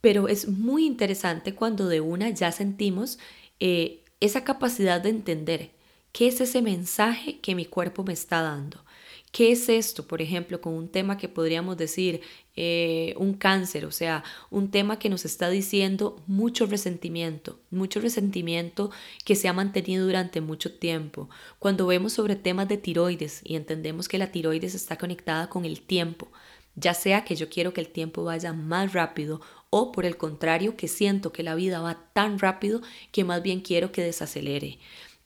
pero 0.00 0.28
es 0.28 0.46
muy 0.46 0.86
interesante 0.86 1.56
cuando 1.56 1.88
de 1.88 2.00
una 2.00 2.30
ya 2.30 2.52
sentimos 2.52 3.18
eh, 3.58 4.04
esa 4.20 4.44
capacidad 4.44 5.00
de 5.00 5.08
entender 5.08 5.72
qué 6.12 6.28
es 6.28 6.40
ese 6.40 6.62
mensaje 6.62 7.40
que 7.40 7.56
mi 7.56 7.66
cuerpo 7.66 8.04
me 8.04 8.12
está 8.12 8.42
dando 8.42 8.84
¿Qué 9.32 9.50
es 9.50 9.70
esto? 9.70 10.06
Por 10.06 10.20
ejemplo, 10.20 10.60
con 10.60 10.74
un 10.74 10.88
tema 10.88 11.16
que 11.16 11.26
podríamos 11.26 11.78
decir 11.78 12.20
eh, 12.54 13.14
un 13.16 13.32
cáncer, 13.32 13.86
o 13.86 13.90
sea, 13.90 14.24
un 14.50 14.70
tema 14.70 14.98
que 14.98 15.08
nos 15.08 15.24
está 15.24 15.48
diciendo 15.48 16.22
mucho 16.26 16.66
resentimiento, 16.66 17.58
mucho 17.70 18.00
resentimiento 18.00 18.90
que 19.24 19.34
se 19.34 19.48
ha 19.48 19.54
mantenido 19.54 20.04
durante 20.04 20.42
mucho 20.42 20.74
tiempo. 20.74 21.30
Cuando 21.58 21.86
vemos 21.86 22.12
sobre 22.12 22.36
temas 22.36 22.68
de 22.68 22.76
tiroides 22.76 23.40
y 23.42 23.56
entendemos 23.56 24.06
que 24.06 24.18
la 24.18 24.30
tiroides 24.30 24.74
está 24.74 24.98
conectada 24.98 25.48
con 25.48 25.64
el 25.64 25.80
tiempo, 25.80 26.30
ya 26.74 26.92
sea 26.92 27.24
que 27.24 27.34
yo 27.34 27.48
quiero 27.48 27.72
que 27.72 27.80
el 27.80 27.88
tiempo 27.88 28.24
vaya 28.24 28.52
más 28.52 28.92
rápido 28.92 29.40
o 29.70 29.92
por 29.92 30.04
el 30.04 30.18
contrario 30.18 30.76
que 30.76 30.88
siento 30.88 31.32
que 31.32 31.42
la 31.42 31.54
vida 31.54 31.80
va 31.80 32.04
tan 32.12 32.38
rápido 32.38 32.82
que 33.12 33.24
más 33.24 33.42
bien 33.42 33.60
quiero 33.62 33.92
que 33.92 34.02
desacelere. 34.02 34.78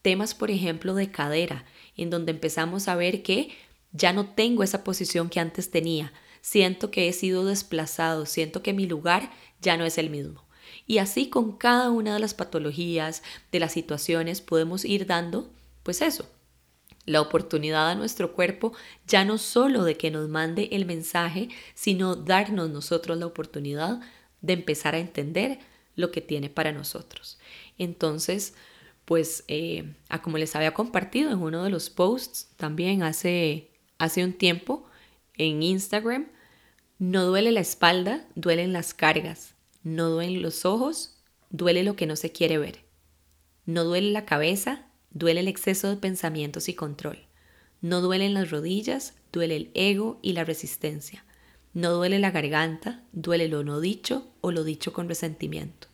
Temas, 0.02 0.36
por 0.36 0.52
ejemplo, 0.52 0.94
de 0.94 1.10
cadera, 1.10 1.64
en 1.96 2.10
donde 2.10 2.30
empezamos 2.30 2.86
a 2.86 2.94
ver 2.94 3.24
que 3.24 3.50
ya 3.92 4.12
no 4.12 4.26
tengo 4.30 4.62
esa 4.62 4.84
posición 4.84 5.28
que 5.28 5.40
antes 5.40 5.70
tenía. 5.70 6.12
Siento 6.40 6.90
que 6.90 7.08
he 7.08 7.12
sido 7.12 7.44
desplazado, 7.44 8.26
siento 8.26 8.62
que 8.62 8.72
mi 8.72 8.86
lugar 8.86 9.30
ya 9.60 9.76
no 9.76 9.84
es 9.84 9.98
el 9.98 10.10
mismo. 10.10 10.44
Y 10.86 10.98
así 10.98 11.28
con 11.28 11.56
cada 11.56 11.90
una 11.90 12.14
de 12.14 12.20
las 12.20 12.34
patologías, 12.34 13.22
de 13.50 13.60
las 13.60 13.72
situaciones, 13.72 14.40
podemos 14.40 14.84
ir 14.84 15.06
dando, 15.06 15.50
pues 15.82 16.02
eso, 16.02 16.26
la 17.06 17.20
oportunidad 17.20 17.88
a 17.90 17.94
nuestro 17.94 18.32
cuerpo 18.32 18.72
ya 19.06 19.24
no 19.24 19.38
solo 19.38 19.84
de 19.84 19.96
que 19.96 20.10
nos 20.10 20.28
mande 20.28 20.68
el 20.72 20.86
mensaje, 20.86 21.48
sino 21.74 22.16
darnos 22.16 22.70
nosotros 22.70 23.16
la 23.18 23.26
oportunidad 23.26 24.00
de 24.40 24.52
empezar 24.52 24.94
a 24.94 24.98
entender 24.98 25.58
lo 25.94 26.10
que 26.10 26.20
tiene 26.20 26.50
para 26.50 26.72
nosotros. 26.72 27.38
Entonces, 27.78 28.54
pues, 29.04 29.44
eh, 29.48 29.94
a 30.08 30.20
como 30.20 30.36
les 30.36 30.54
había 30.56 30.74
compartido 30.74 31.30
en 31.30 31.38
uno 31.38 31.62
de 31.62 31.70
los 31.70 31.90
posts 31.90 32.50
también 32.56 33.02
hace 33.02 33.70
hace 33.98 34.24
un 34.24 34.32
tiempo 34.32 34.84
en 35.34 35.62
Instagram, 35.62 36.28
no 36.98 37.24
duele 37.24 37.52
la 37.52 37.60
espalda, 37.60 38.26
duelen 38.34 38.72
las 38.72 38.94
cargas. 38.94 39.54
No 39.82 40.08
duelen 40.08 40.42
los 40.42 40.64
ojos, 40.64 41.16
duele 41.50 41.84
lo 41.84 41.94
que 41.94 42.06
no 42.06 42.16
se 42.16 42.32
quiere 42.32 42.58
ver. 42.58 42.80
No 43.66 43.84
duele 43.84 44.10
la 44.10 44.24
cabeza, 44.24 44.86
duele 45.10 45.40
el 45.40 45.48
exceso 45.48 45.88
de 45.88 45.96
pensamientos 45.96 46.68
y 46.68 46.74
control. 46.74 47.26
No 47.82 48.00
duelen 48.00 48.32
las 48.34 48.50
rodillas, 48.50 49.14
duele 49.32 49.56
el 49.56 49.70
ego 49.74 50.18
y 50.22 50.32
la 50.32 50.44
resistencia. 50.44 51.24
No 51.74 51.90
duele 51.90 52.18
la 52.18 52.30
garganta, 52.30 53.04
duele 53.12 53.48
lo 53.48 53.62
no 53.62 53.80
dicho 53.80 54.26
o 54.40 54.50
lo 54.50 54.64
dicho 54.64 54.92
con 54.94 55.08
resentimiento. 55.08 55.88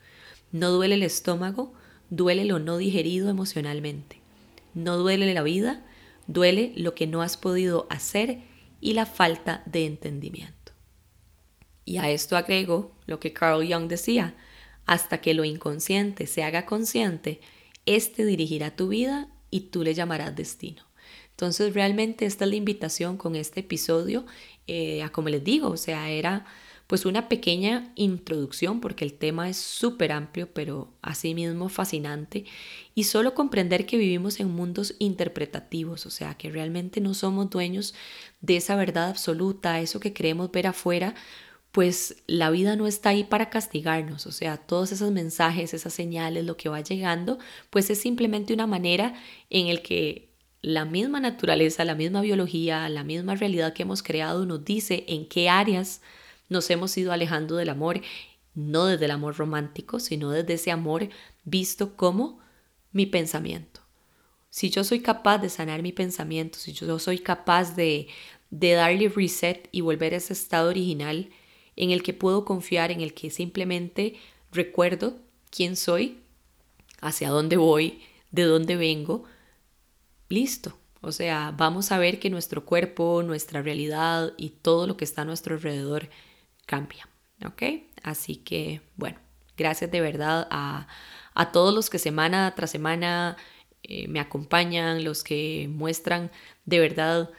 No 0.53 0.71
duele 0.71 0.95
el 0.95 1.03
estómago, 1.03 1.75
duele 2.09 2.45
lo 2.45 2.61
no 2.61 2.77
digerido 2.77 3.29
emocionalmente. 3.29 4.21
No 4.75 4.97
duele 4.97 5.35
la 5.35 5.43
vida, 5.43 5.85
duele 6.33 6.73
lo 6.77 6.95
que 6.95 7.07
no 7.07 7.23
has 7.23 7.37
podido 7.37 7.87
hacer 7.91 8.41
y 8.81 8.95
la 8.95 9.07
falta 9.07 9.63
de 9.67 9.87
entendimiento. 9.87 10.73
Y 11.85 11.99
a 11.99 12.11
esto 12.11 12.37
agrego 12.37 12.95
lo 13.07 13.21
que 13.21 13.33
Carl 13.33 13.67
Jung 13.67 13.89
decía, 13.89 14.35
hasta 14.87 15.21
que 15.21 15.35
lo 15.35 15.45
inconsciente 15.45 16.27
se 16.27 16.43
haga 16.43 16.67
consciente, 16.67 17.41
éste 17.87 18.25
dirigirá 18.25 18.75
tu 18.77 18.89
vida 18.89 19.29
y 19.51 19.61
tú 19.61 19.83
le 19.83 19.95
llamarás 19.95 20.35
destino. 20.35 20.83
Entonces 21.31 21.75
realmente 21.75 22.27
esta 22.27 22.45
es 22.45 22.51
la 22.51 22.57
invitación 22.57 23.17
con 23.17 23.37
este 23.37 23.61
episodio, 23.61 24.27
eh, 24.67 25.03
a 25.03 25.11
como 25.11 25.29
les 25.29 25.43
digo, 25.43 25.71
o 25.71 25.77
sea, 25.77 26.11
era 26.11 26.47
pues 26.93 27.07
una 27.07 27.27
pequeña 27.27 27.91
introducción 27.95 28.83
porque 28.83 29.07
el 29.07 29.15
tema 29.15 29.49
es 29.49 29.57
súper 29.57 30.13
amplio 30.13 30.53
pero 30.53 30.93
asimismo 31.01 31.71
fascinante 31.71 32.45
y 32.95 33.05
solo 33.05 33.33
comprender 33.33 33.87
que 33.87 33.97
vivimos 33.97 34.41
en 34.41 34.51
mundos 34.51 34.95
interpretativos, 34.99 36.05
o 36.05 36.11
sea 36.11 36.35
que 36.35 36.51
realmente 36.51 37.01
no 37.01 37.15
somos 37.15 37.49
dueños 37.49 37.95
de 38.43 38.59
esa 38.59 38.77
verdad 38.77 39.09
absoluta, 39.09 39.81
eso 39.81 40.01
que 40.01 40.13
queremos 40.13 40.53
ver 40.53 40.67
afuera, 40.67 41.15
pues 41.71 42.23
la 42.27 42.51
vida 42.51 42.77
no 42.77 42.87
está 42.87 43.09
ahí 43.09 43.25
para 43.25 43.49
castigarnos, 43.49 44.27
o 44.27 44.31
sea, 44.31 44.59
todos 44.59 44.93
esos 44.93 45.13
mensajes, 45.13 45.73
esas 45.73 45.95
señales, 45.95 46.45
lo 46.45 46.59
que 46.59 46.69
va 46.69 46.83
llegando, 46.83 47.39
pues 47.71 47.89
es 47.89 48.03
simplemente 48.03 48.53
una 48.53 48.67
manera 48.67 49.15
en 49.49 49.69
el 49.69 49.81
que 49.81 50.29
la 50.61 50.85
misma 50.85 51.21
naturaleza, 51.21 51.87
la 51.87 51.95
misma 51.95 52.21
biología, 52.21 52.87
la 52.91 53.03
misma 53.03 53.35
realidad 53.35 53.73
que 53.73 53.85
hemos 53.85 54.03
creado 54.03 54.45
nos 54.45 54.63
dice 54.63 55.07
en 55.09 55.27
qué 55.27 55.49
áreas 55.49 56.03
nos 56.53 56.71
hemos 56.71 56.97
ido 56.97 57.13
alejando 57.13 57.57
del 57.57 57.71
amor, 57.71 58.01
no 58.55 58.87
desde 58.87 59.07
el 59.07 59.11
amor 59.11 59.37
romántico, 59.37 59.99
sino 59.99 60.31
desde 60.31 60.55
ese 60.55 60.71
amor 60.71 61.09
visto 61.45 61.97
como 61.97 62.41
mi 62.93 63.07
pensamiento. 63.07 63.81
Si 64.51 64.71
yo 64.71 64.85
soy 64.85 65.01
capaz 65.01 65.39
de 65.39 65.49
sanar 65.49 65.83
mi 65.83 65.93
pensamiento, 65.93 66.59
si 66.59 66.73
yo 66.73 66.99
soy 66.99 67.19
capaz 67.19 67.75
de, 67.75 68.09
de 68.51 68.73
darle 68.73 69.09
reset 69.09 69.69
y 69.73 69.81
volver 69.81 70.13
a 70.13 70.19
ese 70.19 70.35
estado 70.35 70.69
original, 70.69 71.31
en 71.75 71.91
el 71.91 72.03
que 72.03 72.13
puedo 72.13 72.45
confiar, 72.45 72.91
en 72.91 73.01
el 73.01 73.15
que 73.15 73.31
simplemente 73.31 74.17
recuerdo 74.53 75.19
quién 75.51 75.75
soy, 75.77 76.19
hacia 77.01 77.31
dónde 77.31 77.57
voy, 77.57 78.03
de 78.31 78.43
dónde 78.45 78.77
vengo, 78.77 79.25
listo. 80.29 80.79
O 81.01 81.13
sea, 81.13 81.53
vamos 81.57 81.91
a 81.91 81.99
ver 81.99 82.21
que 82.21 82.31
nuestro 82.31 82.65
cuerpo, 82.65 83.23
nuestra 83.23 83.61
realidad 83.61 84.35
y 84.37 84.51
todo 84.51 84.87
lo 84.87 84.97
que 84.97 85.05
está 85.05 85.23
a 85.23 85.25
nuestro 85.25 85.57
alrededor 85.57 86.09
cambia. 86.67 87.09
¿Ok? 87.45 87.63
Así 88.03 88.37
que, 88.37 88.83
bueno, 88.97 89.19
gracias 89.57 89.91
de 89.91 90.01
verdad 90.01 90.47
a, 90.51 90.87
todos 91.53 91.75
los 91.75 91.91
que 91.91 91.99
semana 91.99 92.55
tras 92.55 92.71
semana 92.71 93.37
eh, 93.83 94.07
me 94.09 94.21
acompañan, 94.21 95.05
los 95.05 95.25
que 95.25 95.69
muestran 95.71 96.31
de 96.67 96.79
verdad, 96.79 97.31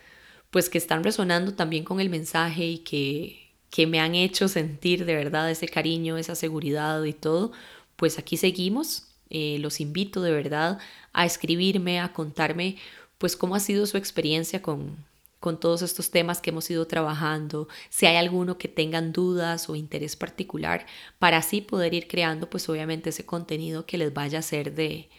pues 0.51 0.69
que 0.69 0.77
están 0.77 1.03
resonando 1.03 1.53
también 1.53 1.83
con 1.83 1.99
el 1.99 2.09
mensaje 2.09 2.65
y 2.65 2.77
que 2.79 3.43
que 3.73 3.87
me 3.87 3.99
han 3.99 4.13
hecho 4.13 4.47
sentir 4.49 5.03
de 5.05 5.15
verdad 5.15 5.49
ese 5.49 5.67
cariño, 5.67 6.17
esa 6.19 6.35
seguridad 6.35 7.03
y 7.05 7.13
todo, 7.13 7.51
pues 7.95 8.19
aquí 8.19 8.37
seguimos. 8.37 9.07
Eh, 9.31 9.57
los 9.59 9.79
invito 9.81 10.21
de 10.21 10.31
verdad 10.31 10.77
a 11.11 11.25
escribirme, 11.25 11.99
a 11.99 12.13
contarme 12.13 12.77
pues 13.17 13.35
cómo 13.35 13.55
ha 13.55 13.59
sido 13.59 13.87
su 13.87 13.97
experiencia 13.97 14.61
con, 14.61 14.97
con 15.43 15.59
todos 15.59 15.81
estos 15.81 16.09
temas 16.09 16.39
que 16.39 16.51
hemos 16.51 16.71
ido 16.71 16.87
trabajando, 16.87 17.67
si 17.89 18.05
hay 18.05 18.15
alguno 18.15 18.57
que 18.57 18.69
tengan 18.69 19.11
dudas 19.11 19.67
o 19.67 19.75
interés 19.75 20.15
particular, 20.15 20.85
para 21.19 21.35
así 21.35 21.59
poder 21.59 21.93
ir 21.93 22.07
creando 22.07 22.49
pues 22.49 22.69
obviamente 22.69 23.09
ese 23.09 23.25
contenido 23.25 23.85
que 23.85 23.97
les 23.97 24.13
vaya 24.13 24.39
a 24.39 24.41
ser 24.41 24.73
de, 24.73 25.09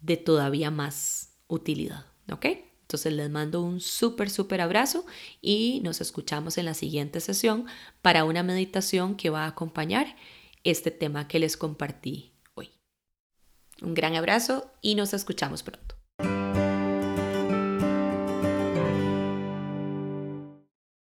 de 0.00 0.16
todavía 0.16 0.70
más 0.70 1.34
utilidad, 1.48 2.06
¿ok? 2.32 2.46
Entonces 2.80 3.12
les 3.12 3.28
mando 3.28 3.60
un 3.60 3.82
súper, 3.82 4.30
súper 4.30 4.62
abrazo 4.62 5.04
y 5.42 5.82
nos 5.84 6.00
escuchamos 6.00 6.56
en 6.56 6.64
la 6.64 6.72
siguiente 6.72 7.20
sesión 7.20 7.66
para 8.00 8.24
una 8.24 8.42
meditación 8.42 9.16
que 9.16 9.28
va 9.28 9.44
a 9.44 9.48
acompañar 9.48 10.16
este 10.64 10.90
tema 10.90 11.28
que 11.28 11.40
les 11.40 11.58
compartí 11.58 12.32
hoy. 12.54 12.70
Un 13.82 13.92
gran 13.92 14.14
abrazo 14.14 14.72
y 14.80 14.94
nos 14.94 15.12
escuchamos 15.12 15.62
pronto. 15.62 15.97